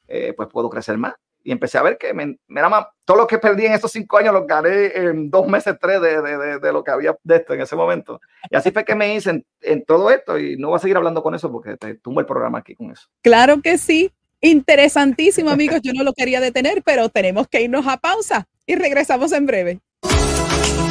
[0.08, 3.18] eh, pues puedo crecer más y empecé a ver que me, me, era más, todo
[3.18, 6.59] lo que perdí en estos cinco años lo gané en dos meses, tres de, de,
[6.59, 8.20] de, lo que había de esto en ese momento.
[8.50, 10.96] Y así fue que me hice en, en, todo esto y no voy a seguir
[10.96, 13.09] hablando con eso porque te tumbo el programa aquí con eso.
[13.22, 14.12] Claro que sí.
[14.43, 15.80] Interesantísimo, amigos.
[15.82, 19.80] Yo no lo quería detener, pero tenemos que irnos a pausa y regresamos en breve.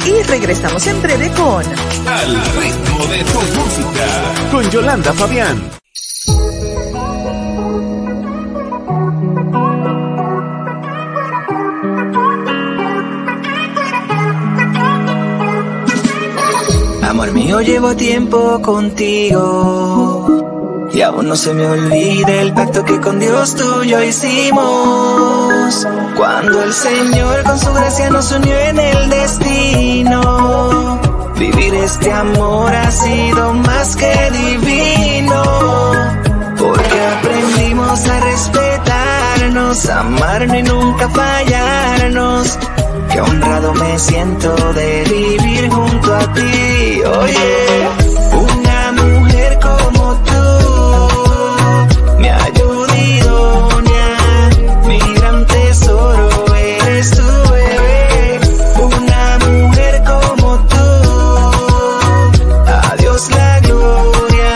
[0.06, 1.64] Y regresamos en breve con
[2.06, 5.70] Al ritmo de tu música con Yolanda Fabián.
[17.20, 20.26] Amor mío, llevo tiempo contigo.
[20.90, 25.86] Y aún no se me olvida el pacto que con Dios tú y yo hicimos.
[26.16, 30.98] Cuando el Señor con su gracia nos unió en el destino.
[31.38, 35.42] Vivir este amor ha sido más que divino.
[36.56, 42.58] Porque aprendimos a respetarnos, amarnos y nunca fallarnos
[43.10, 47.02] Qué honrado me siento de vivir junto a ti.
[47.20, 47.88] Oye,
[48.32, 50.42] una mujer como tú
[52.18, 54.50] me ayuda idónea.
[54.86, 58.40] Mi gran tesoro eres tú, bebé.
[58.80, 60.86] Una mujer como tú.
[62.92, 64.52] Adiós la gloria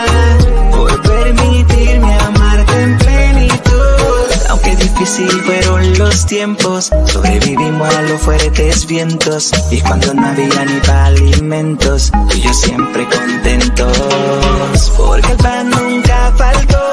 [0.71, 4.27] por permitirme amarte en plenitud.
[4.49, 5.64] Aunque difícil fueron
[6.05, 9.51] los tiempos, sobrevivimos a los fuertes vientos.
[9.71, 14.93] Y cuando no había ni para alimentos, y yo siempre contentos.
[14.95, 16.84] Porque el pan nunca faltó,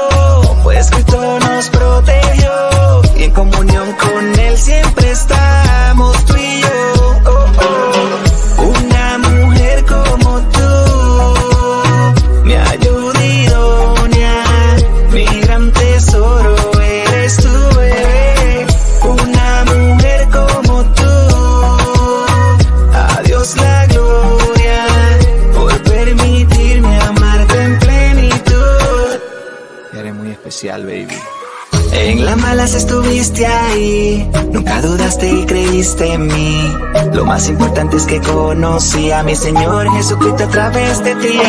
[36.13, 41.39] Lo más importante es que conocí a mi Señor Jesucristo a través de ti.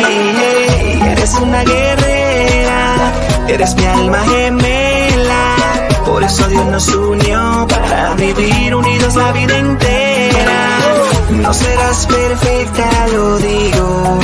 [1.07, 3.13] Eres una guerrera,
[3.47, 5.55] eres mi alma gemela.
[6.03, 10.79] Por eso Dios nos unió para vivir unidos la vida entera.
[11.29, 14.19] No serás perfecta, lo digo.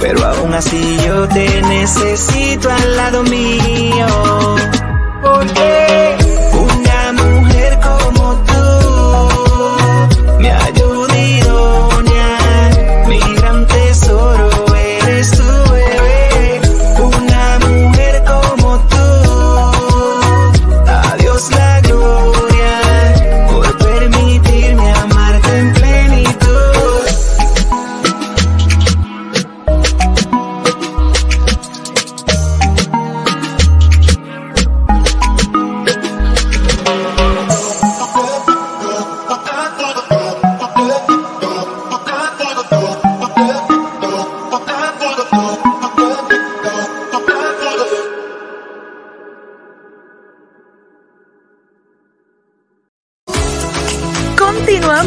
[0.00, 4.06] Pero aún así yo te necesito al lado mío.
[5.22, 6.19] Porque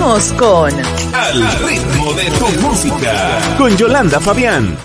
[0.03, 0.73] Con
[1.13, 3.55] Al ritmo de tu música.
[3.57, 4.77] Con Yolanda Fabián.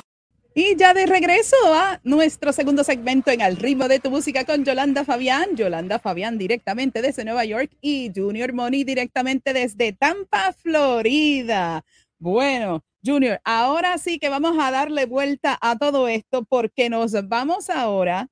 [0.55, 4.65] Y ya de regreso a nuestro segundo segmento en Al ritmo de tu música con
[4.65, 5.57] Yolanda Fabián.
[5.57, 11.85] Yolanda Fabián directamente desde Nueva York y Junior Money directamente desde Tampa, Florida.
[12.21, 17.71] Bueno, Junior, ahora sí que vamos a darle vuelta a todo esto porque nos vamos
[17.71, 18.29] ahora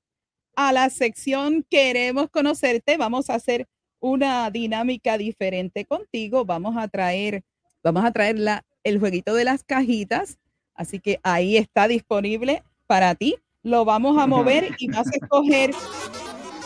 [0.54, 2.96] a la sección Queremos conocerte.
[2.96, 3.66] Vamos a hacer
[4.00, 6.44] una dinámica diferente contigo.
[6.44, 7.42] Vamos a traer,
[7.82, 10.38] vamos a traer la, el jueguito de las cajitas.
[10.74, 13.36] Así que ahí está disponible para ti.
[13.62, 15.72] Lo vamos a mover y vas a escoger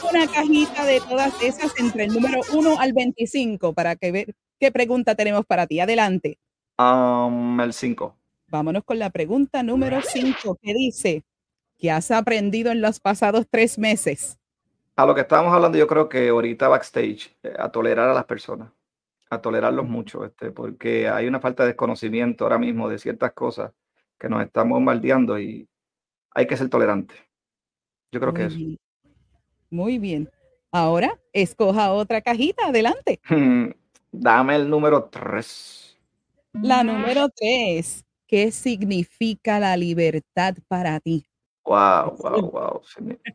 [0.09, 4.71] una cajita de todas esas entre el número 1 al 25 para que ver qué
[4.73, 5.81] pregunta tenemos para ti.
[5.81, 6.39] Adelante.
[6.79, 8.17] Um, el 5.
[8.49, 11.23] Vámonos con la pregunta número 5 que dice,
[11.79, 14.40] ¿qué has aprendido en los pasados tres meses?
[15.01, 18.27] A lo que estábamos hablando, yo creo que ahorita backstage, eh, a tolerar a las
[18.27, 18.71] personas,
[19.31, 23.73] a tolerarlos mucho, este, porque hay una falta de desconocimiento ahora mismo de ciertas cosas
[24.19, 25.67] que nos están bombardeando y
[26.35, 27.15] hay que ser tolerante.
[28.13, 28.57] Yo creo que eso.
[28.59, 28.79] bien.
[29.71, 30.31] Muy bien.
[30.71, 32.67] Ahora escoja otra cajita.
[32.67, 33.21] Adelante.
[34.13, 35.99] Dame el número 3.
[36.61, 38.05] La número 3.
[38.27, 41.25] ¿Qué significa la libertad para ti?
[41.65, 42.83] Wow, wow, wow.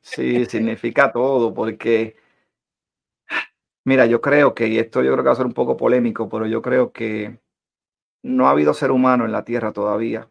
[0.02, 2.16] Sí, significa todo, porque,
[3.86, 6.28] mira, yo creo que, y esto yo creo que va a ser un poco polémico,
[6.30, 7.40] pero yo creo que
[8.24, 10.30] no ha habido ser humano en la tierra todavía,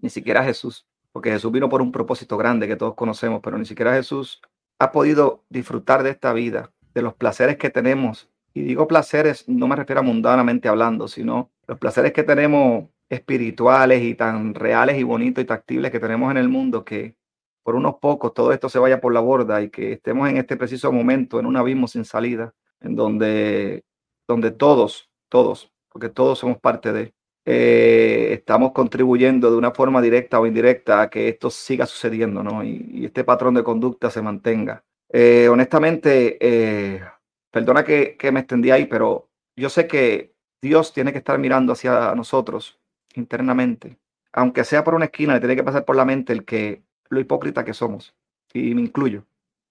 [0.00, 3.66] ni siquiera Jesús, porque Jesús vino por un propósito grande que todos conocemos, pero ni
[3.66, 4.40] siquiera Jesús
[4.78, 8.30] ha podido disfrutar de esta vida, de los placeres que tenemos.
[8.54, 14.02] Y digo placeres, no me refiero a mundanamente hablando, sino los placeres que tenemos espirituales
[14.02, 17.16] y tan reales y bonitos y tactibles que tenemos en el mundo que
[17.62, 20.56] por unos pocos todo esto se vaya por la borda y que estemos en este
[20.56, 23.84] preciso momento en un abismo sin salida, en donde,
[24.28, 30.38] donde todos, todos, porque todos somos parte de, eh, estamos contribuyendo de una forma directa
[30.40, 32.62] o indirecta a que esto siga sucediendo, ¿no?
[32.64, 34.84] Y, este patrón de conducta se mantenga.
[35.08, 37.02] Eh, honestamente, eh,
[37.50, 41.72] perdona que, que me extendí ahí, pero yo sé que Dios tiene que estar mirando
[41.72, 42.80] hacia nosotros
[43.14, 43.98] internamente.
[44.32, 46.82] Aunque sea por una esquina, le tiene que pasar por la mente el que
[47.12, 48.14] lo hipócrita que somos.
[48.52, 49.24] Y me incluyo,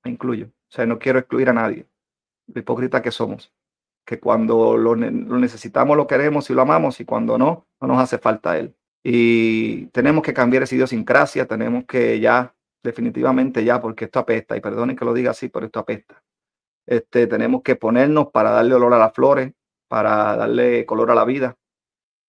[0.04, 0.48] me incluyo.
[0.48, 1.86] O sea, no quiero excluir a nadie.
[2.48, 3.52] Lo hipócrita que somos
[4.06, 8.18] que cuando lo, necesitamos lo queremos y lo amamos y cuando no, no nos hace
[8.18, 8.76] falta Él.
[9.04, 14.62] Y tenemos que cambiar esa idiosincrasia, tenemos que ya, definitivamente ya, porque esto apesta, y
[14.62, 16.22] perdonen que lo diga así, pero esto apesta.
[16.86, 19.54] Este, tenemos que ponernos para darle olor a las flores,
[19.88, 21.58] para darle color a la vida.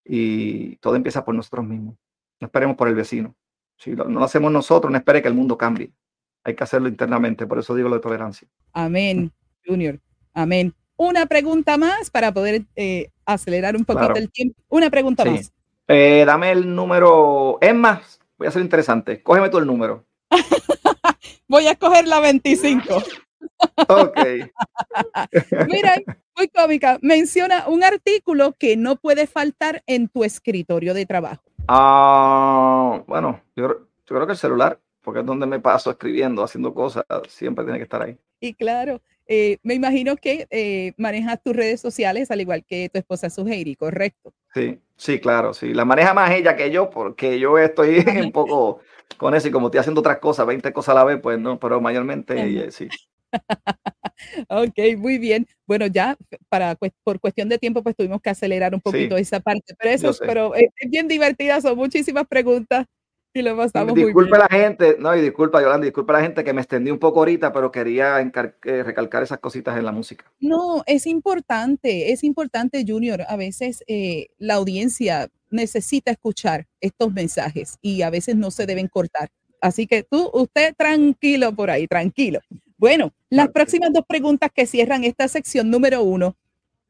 [0.05, 1.97] Y todo empieza por nosotros mismos.
[2.41, 3.35] No esperemos por el vecino.
[3.83, 5.93] Si no lo hacemos nosotros, no espere que el mundo cambie.
[6.45, 7.47] Hay que hacerlo internamente.
[7.47, 8.49] Por eso digo lo de tolerancia.
[8.73, 9.33] Amén,
[9.65, 9.99] Junior.
[10.35, 14.61] Amén una pregunta más para poder eh, acelerar un poquito el tiempo.
[14.69, 15.53] Una pregunta más.
[15.89, 17.59] Eh, dame el número.
[17.61, 19.23] Es más, voy a ser interesante.
[19.23, 20.05] Cógeme tú el número.
[21.49, 23.03] voy a escoger la 25.
[23.89, 24.19] ok.
[25.69, 25.95] Mira,
[26.37, 26.99] muy cómica.
[27.03, 31.43] Menciona un artículo que no puede faltar en tu escritorio de trabajo.
[31.69, 36.75] Ah, bueno, yo, yo creo que el celular, porque es donde me paso escribiendo, haciendo
[36.75, 38.19] cosas, siempre tiene que estar ahí.
[38.41, 42.99] Y claro, eh, me imagino que eh, manejas tus redes sociales al igual que tu
[42.99, 44.33] esposa Suheiri, ¿correcto?
[44.53, 45.73] Sí, sí, claro, sí.
[45.73, 48.81] La maneja más ella que yo porque yo estoy un poco
[49.17, 51.59] con eso y como estoy haciendo otras cosas, 20 cosas a la vez, pues no,
[51.59, 52.89] pero mayormente ella, sí.
[54.49, 55.47] ok, muy bien.
[55.67, 56.17] Bueno, ya
[56.49, 60.13] para por cuestión de tiempo, pues tuvimos que acelerar un poquito esa parte, pero eso,
[60.27, 62.87] pero es bien divertida, son muchísimas preguntas
[63.35, 66.61] y lo pasamos disculpa la gente, no, y disculpa, Yolanda, disculpa la gente que me
[66.61, 70.31] extendí un poco ahorita, pero quería eh, recalcar esas cositas en la música.
[70.39, 73.23] No, es importante, es importante, Junior.
[73.27, 78.89] A veces eh, la audiencia necesita escuchar estos mensajes y a veces no se deben
[78.89, 79.31] cortar.
[79.63, 82.41] Así que tú, usted tranquilo por ahí, tranquilo.
[82.83, 86.35] Bueno, las próximas dos preguntas que cierran esta sección número uno.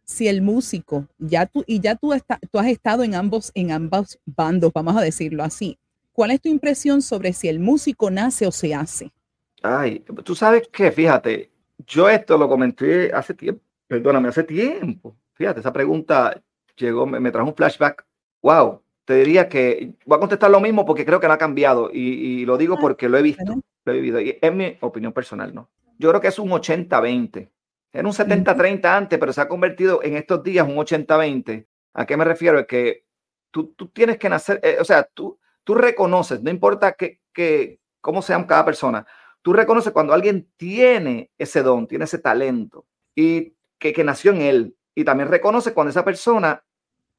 [0.05, 3.73] Si el músico, ya tú, y ya tú, está, tú has estado en ambos, en
[3.73, 5.79] ambos bandos, vamos a decirlo así,
[6.15, 9.13] ¿Cuál es tu impresión sobre si el músico nace o se hace?
[9.63, 11.51] Ay, tú sabes que, fíjate,
[11.87, 15.15] yo esto lo comenté hace tiempo, perdóname, hace tiempo.
[15.35, 16.43] Fíjate, esa pregunta
[16.75, 18.07] llegó, me, trajo un flashback.
[18.41, 21.91] Wow, te diría que voy a contestar lo mismo porque creo que no ha cambiado
[21.93, 25.13] y, lo digo ah, porque lo he visto, lo he vivido y es mi opinión
[25.13, 25.69] personal, ¿no?
[25.99, 27.51] Yo creo que es un 80-20.
[27.93, 31.67] Era un 70-30 antes, pero se ha convertido en estos días un 80-20.
[31.95, 32.59] ¿A qué me refiero?
[32.59, 33.05] Es que
[33.51, 37.81] tú, tú tienes que nacer, eh, o sea, tú, tú reconoces, no importa que, que,
[38.01, 39.07] cómo sea cada persona,
[39.43, 44.43] tú reconoces cuando alguien tiene ese don, tiene ese talento y que, que nació en
[44.43, 44.77] él.
[44.95, 46.65] Y también reconoce cuando esa persona,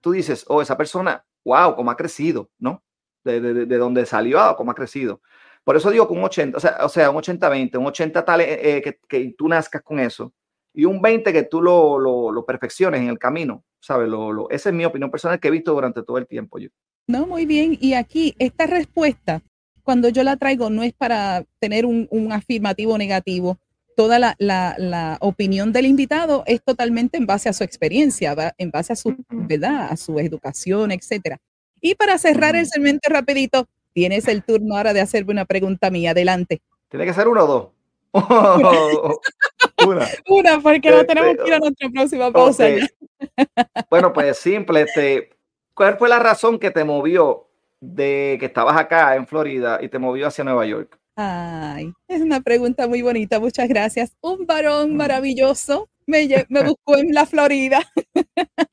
[0.02, 2.84] tú dices, oh, esa persona, wow, cómo ha crecido, ¿no?
[3.24, 5.22] De, de, de donde salió a cómo ha crecido.
[5.64, 8.42] Por eso digo que un 80, o sea, o sea un 80-20, un 80 tal
[8.42, 10.34] eh, que, que, tú nazcas con eso
[10.74, 14.10] y un 20 que tú lo, lo, lo perfecciones en el camino, ¿sabes?
[14.10, 16.60] Lo, lo, esa es mi opinión personal que he visto durante todo el tiempo.
[16.60, 16.70] Yo.
[17.08, 17.78] No, muy bien.
[17.80, 19.44] Y aquí, esta respuesta,
[19.84, 23.60] cuando yo la traigo, no es para tener un, afirmativo negativo.
[23.96, 28.96] Toda la, opinión del invitado es totalmente en base a su experiencia, en base a
[28.96, 29.90] su, ¿verdad?
[29.92, 31.40] A su educación, etcétera.
[31.80, 36.12] Y para cerrar el segmento rapidito, tienes el turno ahora de hacerme una pregunta mía.
[36.12, 36.62] Adelante.
[36.90, 37.68] ¿Tiene que ser uno o dos?
[39.88, 40.08] una.
[40.30, 42.68] una, porque no tenemos que ir a nuestra próxima pausa.
[43.90, 45.34] bueno, pues simple, este,
[45.74, 47.48] ¿Cuál fue la razón que te movió
[47.82, 51.00] de que estabas acá en Florida y te movió hacia Nueva York?
[51.16, 54.14] Ay, es una pregunta muy bonita, muchas gracias.
[54.22, 54.96] Un varón mm.
[54.96, 57.82] maravilloso me, me buscó en la Florida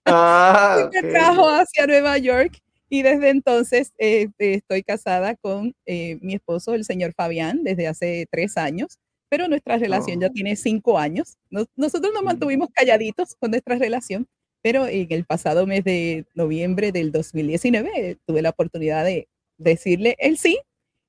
[0.05, 2.59] ah, y me trajo hacia Nueva York
[2.93, 8.27] y desde entonces eh, estoy casada con eh, mi esposo, el señor Fabián, desde hace
[8.31, 10.33] tres años, pero nuestra relación ya oh.
[10.33, 11.39] tiene cinco años.
[11.51, 12.27] nosotros nos mm.
[12.27, 14.27] mantuvimos calladitos con nuestra relación,
[14.61, 20.37] pero en el pasado mes de noviembre del 2019 tuve la oportunidad de decirle el
[20.37, 20.59] sí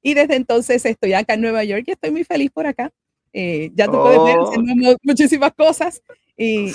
[0.03, 2.91] y desde entonces estoy acá en Nueva York y estoy muy feliz por acá.
[3.33, 6.03] Eh, ya tú puedes ver, haciendo muchísimas cosas
[6.37, 6.69] y,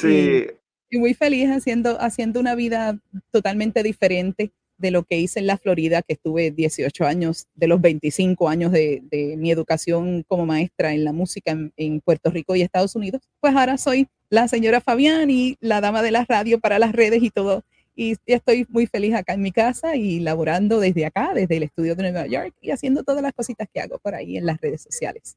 [0.91, 2.99] y, muy feliz haciendo, haciendo una vida
[3.31, 7.81] totalmente diferente de lo que hice en la Florida, que estuve 18 años, de los
[7.81, 12.63] 25 años de, de mi educación como maestra en la música en, Puerto Rico y
[12.63, 16.79] Estados Unidos, pues ahora soy la señora Fabián y la dama de la radio para
[16.79, 17.65] las redes y todo.
[17.95, 21.95] Y estoy muy feliz acá en mi casa y laborando desde acá, desde el estudio
[21.97, 24.83] de Nueva York y haciendo todas las cositas que hago por ahí en las redes
[24.83, 25.37] sociales.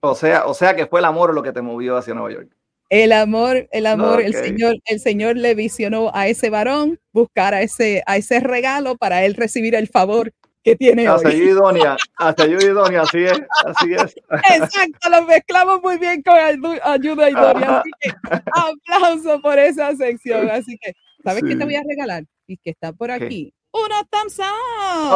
[0.00, 2.50] O sea, o sea que fue el amor lo que te movió hacia Nueva York.
[2.88, 7.62] El amor, el amor, el Señor, el Señor le visionó a ese varón buscar a
[7.62, 10.32] ese, a ese regalo para él recibir el favor
[10.62, 11.34] que tiene hasta hoy.
[11.36, 14.16] idónea, hasta ayuda idónea, así es, así es.
[14.60, 18.10] Exacto, lo mezclamos muy bien con ayuda idónea, así que
[18.52, 20.92] aplauso por esa sección, así que,
[21.24, 22.24] ¿sabes qué te voy a regalar?
[22.48, 25.12] Y que está por aquí, una thumbs up.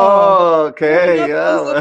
[0.69, 0.81] ok,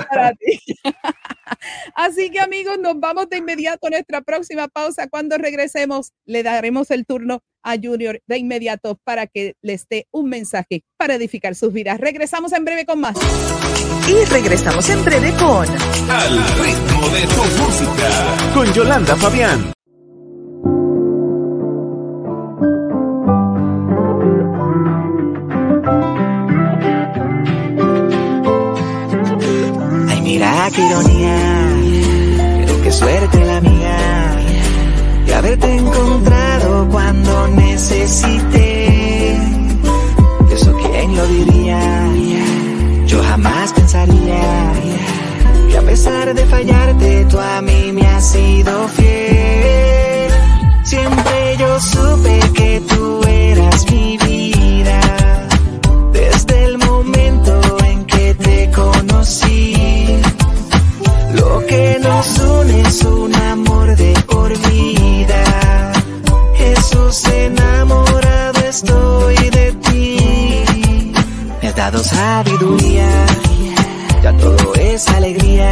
[0.10, 0.60] para ti.
[1.96, 5.08] Así que amigos, nos vamos de inmediato a nuestra próxima pausa.
[5.08, 10.30] Cuando regresemos, le daremos el turno a Junior de inmediato para que les dé un
[10.30, 12.00] mensaje para edificar sus vidas.
[12.00, 13.18] Regresamos en breve con más.
[14.08, 15.68] Y regresamos en breve con
[16.10, 19.79] Al ritmo de tu música con Yolanda Fabián.
[30.60, 31.38] Mira qué ironía,
[32.60, 33.98] pero qué suerte la mía
[35.26, 39.38] de haberte encontrado cuando necesité.
[40.52, 41.80] Eso quién lo diría,
[43.06, 44.74] yo jamás pensaría
[45.70, 50.30] que a pesar de fallarte tú a mí me has sido fiel.
[50.84, 55.00] Siempre yo supe que tú eras mi vida
[56.12, 59.70] desde el momento en que te conocí.
[61.70, 65.92] Que nos une es un amor de por vida.
[66.56, 71.14] Jesús enamorado estoy de ti.
[71.62, 73.26] Me has dado sabiduría,
[74.24, 75.72] ya todo es alegría.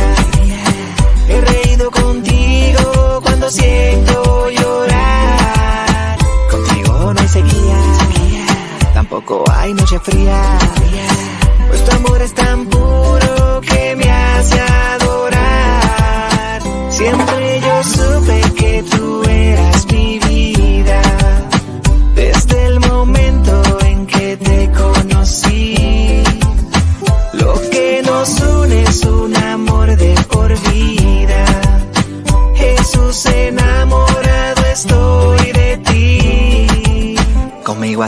[1.29, 6.17] He reído contigo cuando siento llorar.
[6.51, 7.79] Contigo no hay sequía,
[8.93, 10.59] tampoco hay noche fría.
[11.69, 15.06] Pues tu amor es tan puro que me hace Siempre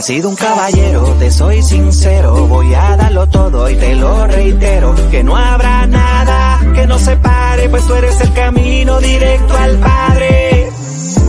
[0.00, 2.46] Has sido un caballero, te soy sincero.
[2.46, 4.94] Voy a darlo todo y te lo reitero.
[5.10, 10.70] Que no habrá nada que nos separe, pues tú eres el camino directo al Padre.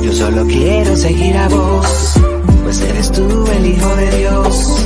[0.02, 2.14] Yo solo quiero seguir a vos,
[2.64, 4.86] pues eres tú el Hijo de Dios.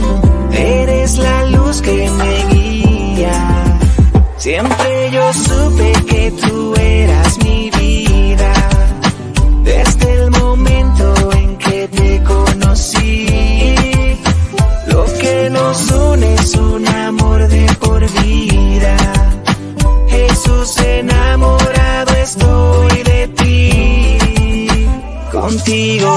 [0.52, 3.78] Eres la luz que me guía.
[4.38, 4.75] Siempre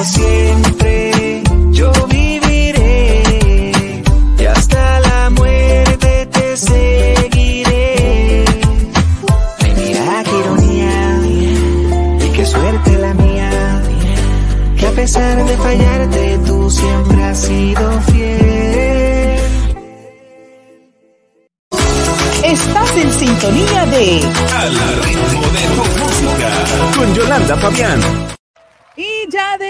[0.05, 1.28] siempre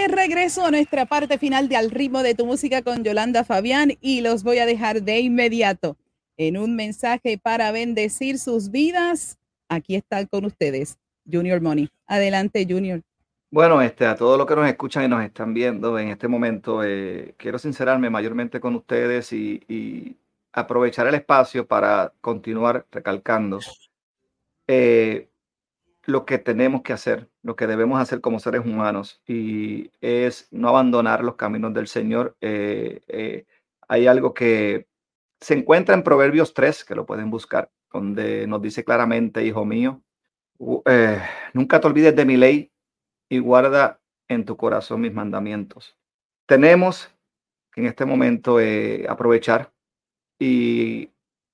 [0.08, 4.20] regreso a nuestra parte final de Al ritmo de tu música con Yolanda Fabián y
[4.20, 5.96] los voy a dejar de inmediato
[6.36, 9.38] en un mensaje para bendecir sus vidas.
[9.68, 10.98] Aquí está con ustedes,
[11.30, 11.88] Junior Money.
[12.06, 13.02] Adelante, Junior.
[13.50, 16.84] Bueno, este, a todos los que nos escuchan y nos están viendo en este momento,
[16.84, 20.16] eh, quiero sincerarme mayormente con ustedes y, y
[20.52, 23.60] aprovechar el espacio para continuar recalcando
[24.66, 25.27] eh,
[26.08, 30.70] lo que tenemos que hacer, lo que debemos hacer como seres humanos y es no
[30.70, 32.34] abandonar los caminos del Señor.
[32.40, 33.44] Eh, eh,
[33.88, 34.86] hay algo que
[35.38, 40.02] se encuentra en Proverbios 3, que lo pueden buscar, donde nos dice claramente, hijo mío,
[41.52, 42.72] nunca te olvides de mi ley
[43.28, 45.94] y guarda en tu corazón mis mandamientos.
[46.46, 47.14] Tenemos
[47.70, 48.56] que en este momento
[49.10, 49.74] aprovechar
[50.38, 51.10] y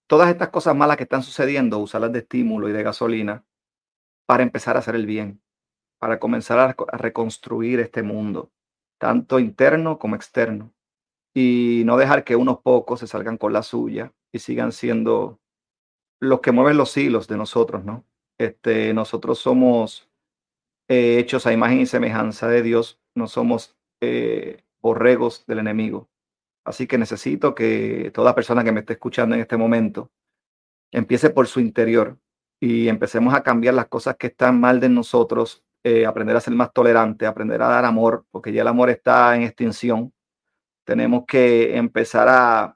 [0.06, 3.44] todas estas cosas malas que están sucediendo, usarlas de estímulo y de gasolina
[4.26, 5.42] para empezar a hacer el bien,
[5.98, 8.52] para comenzar a, reconstruir este mundo,
[8.98, 10.72] tanto interno como externo,
[11.34, 15.40] y no dejar que unos pocos se salgan con la suya y sigan siendo
[16.20, 18.04] los que mueven los hilos de nosotros, ¿no?
[18.38, 20.08] Este, nosotros somos
[20.88, 26.08] eh, hechos a imagen y semejanza de Dios, no somos eh, borregos del enemigo.
[26.64, 30.10] Así que necesito que toda persona que me esté escuchando en este momento
[30.92, 32.18] empiece por su interior
[32.64, 36.54] y empecemos a cambiar las cosas que están mal de nosotros eh, aprender a ser
[36.54, 40.14] más tolerante, aprender a dar amor, porque ya el amor está en extinción.
[40.84, 42.74] Tenemos que empezar a,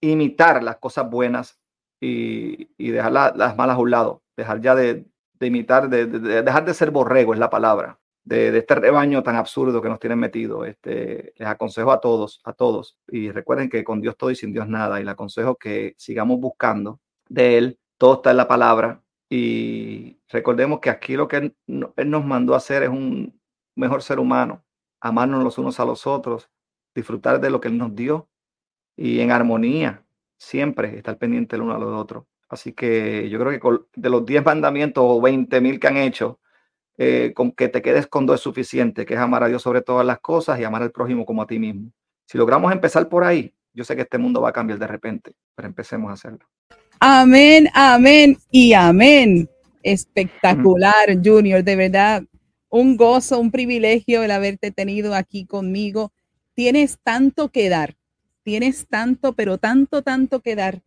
[0.00, 1.60] imitar las cosas buenas
[2.00, 5.04] y, dejar las malas a un lado, dejar ya de,
[5.40, 9.90] imitar, de, dejar de ser borrego, es la palabra, de, este rebaño tan absurdo que
[9.90, 10.64] nos tienen metido.
[10.64, 14.54] Este, les aconsejo a todos, a todos, y recuerden que con Dios todo y sin
[14.54, 19.02] Dios nada, y les aconsejo que sigamos buscando de Él, todo está en la palabra,
[19.28, 23.40] y recordemos que aquí lo que él, nos mandó a hacer es un
[23.74, 24.64] mejor ser humano,
[25.00, 26.50] amarnos los unos a los otros,
[26.94, 28.28] disfrutar de lo que Él nos dio
[28.96, 30.04] y en armonía,
[30.38, 32.24] siempre estar pendiente el uno a los otros.
[32.48, 36.40] Así que yo creo que de los 10 mandamientos o 20 mil que han hecho,
[36.96, 39.82] eh, con que te quedes con dos es suficiente, que es amar a Dios sobre
[39.82, 41.92] todas las cosas y amar al prójimo como a ti mismo.
[42.26, 45.34] Si logramos empezar por ahí, yo sé que este mundo va a cambiar de repente,
[45.54, 46.46] pero empecemos a hacerlo.
[46.98, 49.50] Amén, amén y amén.
[49.82, 52.24] Espectacular, Junior, de verdad.
[52.70, 56.12] Un gozo, un privilegio el haberte tenido aquí conmigo.
[56.54, 57.96] Tienes tanto que dar,
[58.44, 60.82] tienes tanto, pero tanto, tanto que dar,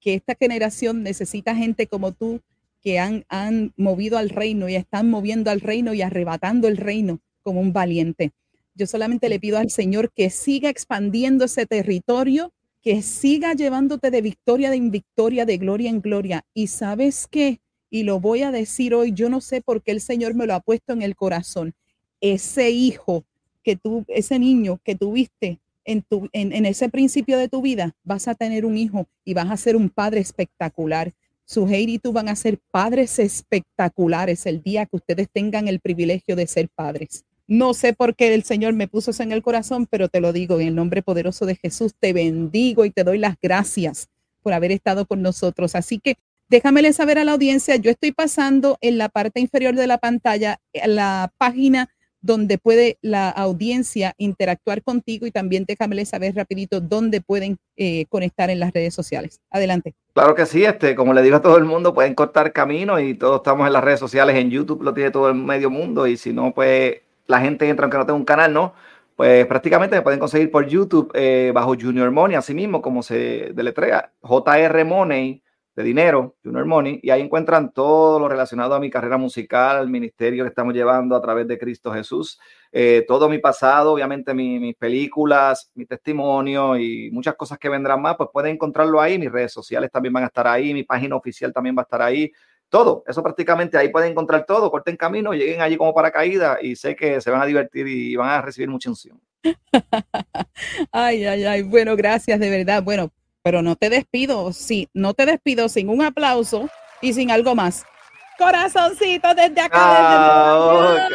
[0.00, 2.40] que esta generación necesita gente como tú
[2.80, 7.20] que han, han movido al reino y están moviendo al reino y arrebatando el reino
[7.42, 8.32] como un valiente.
[8.74, 12.52] Yo solamente le pido al Señor que siga expandiendo ese territorio
[12.84, 16.44] que siga llevándote de victoria en victoria, de gloria en gloria.
[16.52, 20.02] Y sabes qué, y lo voy a decir hoy, yo no sé por qué el
[20.02, 21.72] Señor me lo ha puesto en el corazón.
[22.20, 23.24] Ese hijo
[23.62, 27.96] que tú, ese niño que tuviste en, tu, en, en ese principio de tu vida,
[28.04, 31.14] vas a tener un hijo y vas a ser un padre espectacular.
[31.46, 36.36] Su y tú van a ser padres espectaculares el día que ustedes tengan el privilegio
[36.36, 37.24] de ser padres.
[37.46, 40.32] No sé por qué el Señor me puso eso en el corazón, pero te lo
[40.32, 41.94] digo en el nombre poderoso de Jesús.
[41.98, 44.08] Te bendigo y te doy las gracias
[44.42, 45.74] por haber estado con nosotros.
[45.74, 46.16] Así que
[46.48, 50.60] déjamele saber a la audiencia, yo estoy pasando en la parte inferior de la pantalla
[50.86, 51.90] la página
[52.24, 58.48] donde puede la audiencia interactuar contigo y también déjamele saber rapidito dónde pueden eh, conectar
[58.48, 59.42] en las redes sociales.
[59.50, 59.94] Adelante.
[60.14, 63.12] Claro que sí, este, como le digo a todo el mundo, pueden cortar camino y
[63.12, 66.16] todos estamos en las redes sociales, en YouTube lo tiene todo el medio mundo y
[66.16, 68.74] si no, pues la gente entra aunque no tenga un canal, ¿no?
[69.16, 73.52] Pues prácticamente me pueden conseguir por YouTube eh, bajo Junior Money, así mismo como se
[73.54, 75.44] deletrea, JR Money
[75.76, 79.90] de dinero, Junior Money, y ahí encuentran todo lo relacionado a mi carrera musical, al
[79.90, 82.38] ministerio que estamos llevando a través de Cristo Jesús,
[82.70, 88.16] eh, todo mi pasado, obviamente mis películas, mi testimonio y muchas cosas que vendrán más,
[88.16, 91.52] pues pueden encontrarlo ahí, mis redes sociales también van a estar ahí, mi página oficial
[91.52, 92.30] también va a estar ahí,
[92.68, 96.96] todo, eso prácticamente ahí pueden encontrar todo, corten camino, lleguen allí como paracaídas y sé
[96.96, 99.20] que se van a divertir y van a recibir mucha unción.
[100.92, 102.82] ay, ay, ay, bueno, gracias de verdad.
[102.82, 103.10] Bueno,
[103.42, 106.68] pero no te despido, sí, no te despido sin un aplauso
[107.00, 107.84] y sin algo más.
[108.38, 109.78] Corazoncito desde acá.
[109.80, 111.08] Ah,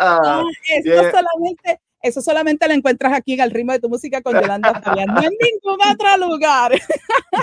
[0.00, 4.34] ah, esto solamente eso solamente lo encuentras aquí en el ritmo de tu música con
[4.34, 6.72] Yolanda Fabián, no en ningún otro lugar.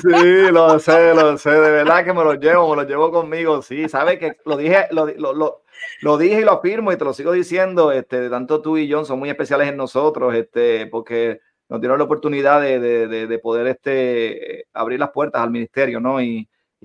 [0.01, 3.61] Sí, lo sé, lo sé, de verdad que me lo llevo, me lo llevo conmigo,
[3.61, 5.61] sí, sabes que lo dije, lo, lo,
[6.01, 9.05] lo, dije y lo afirmo y te lo sigo diciendo, este, tanto tú y John
[9.05, 11.39] son muy especiales en nosotros, este, porque
[11.69, 16.19] nos dieron la oportunidad de, de, de poder este, abrir las puertas al ministerio, ¿no?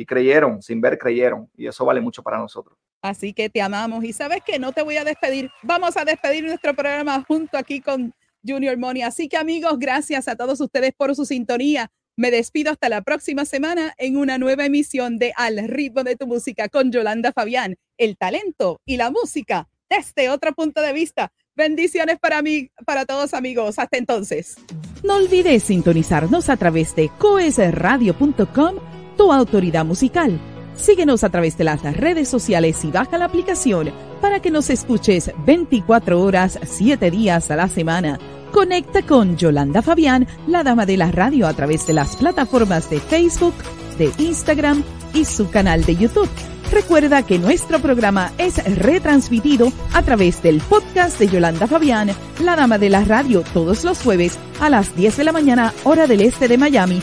[0.00, 2.78] Y creyeron, sin ver, creyeron, y eso vale mucho para nosotros.
[3.02, 4.02] Así que te amamos.
[4.02, 5.50] Y sabes que no te voy a despedir.
[5.62, 9.02] Vamos a despedir nuestro programa junto aquí con Junior Money.
[9.02, 11.90] Así que amigos, gracias a todos ustedes por su sintonía.
[12.16, 16.26] Me despido hasta la próxima semana en una nueva emisión de Al ritmo de tu
[16.26, 21.30] música con Yolanda Fabián, el talento y la música desde otro punto de vista.
[21.56, 23.78] Bendiciones para mí, para todos amigos.
[23.78, 24.56] Hasta entonces.
[25.02, 28.76] No olvides sintonizarnos a través de coesradio.com,
[29.20, 30.40] tu autoridad musical
[30.76, 33.90] Síguenos a través de las redes sociales y baja la aplicación
[34.22, 38.18] para que nos escuches 24 horas, 7 días a la semana.
[38.50, 42.98] Conecta con Yolanda Fabián, la dama de la radio, a través de las plataformas de
[42.98, 43.52] Facebook,
[43.98, 46.30] de Instagram y su canal de YouTube.
[46.72, 52.10] Recuerda que nuestro programa es retransmitido a través del podcast de Yolanda Fabián,
[52.42, 56.06] la dama de la radio, todos los jueves a las 10 de la mañana, hora
[56.06, 57.02] del este de Miami,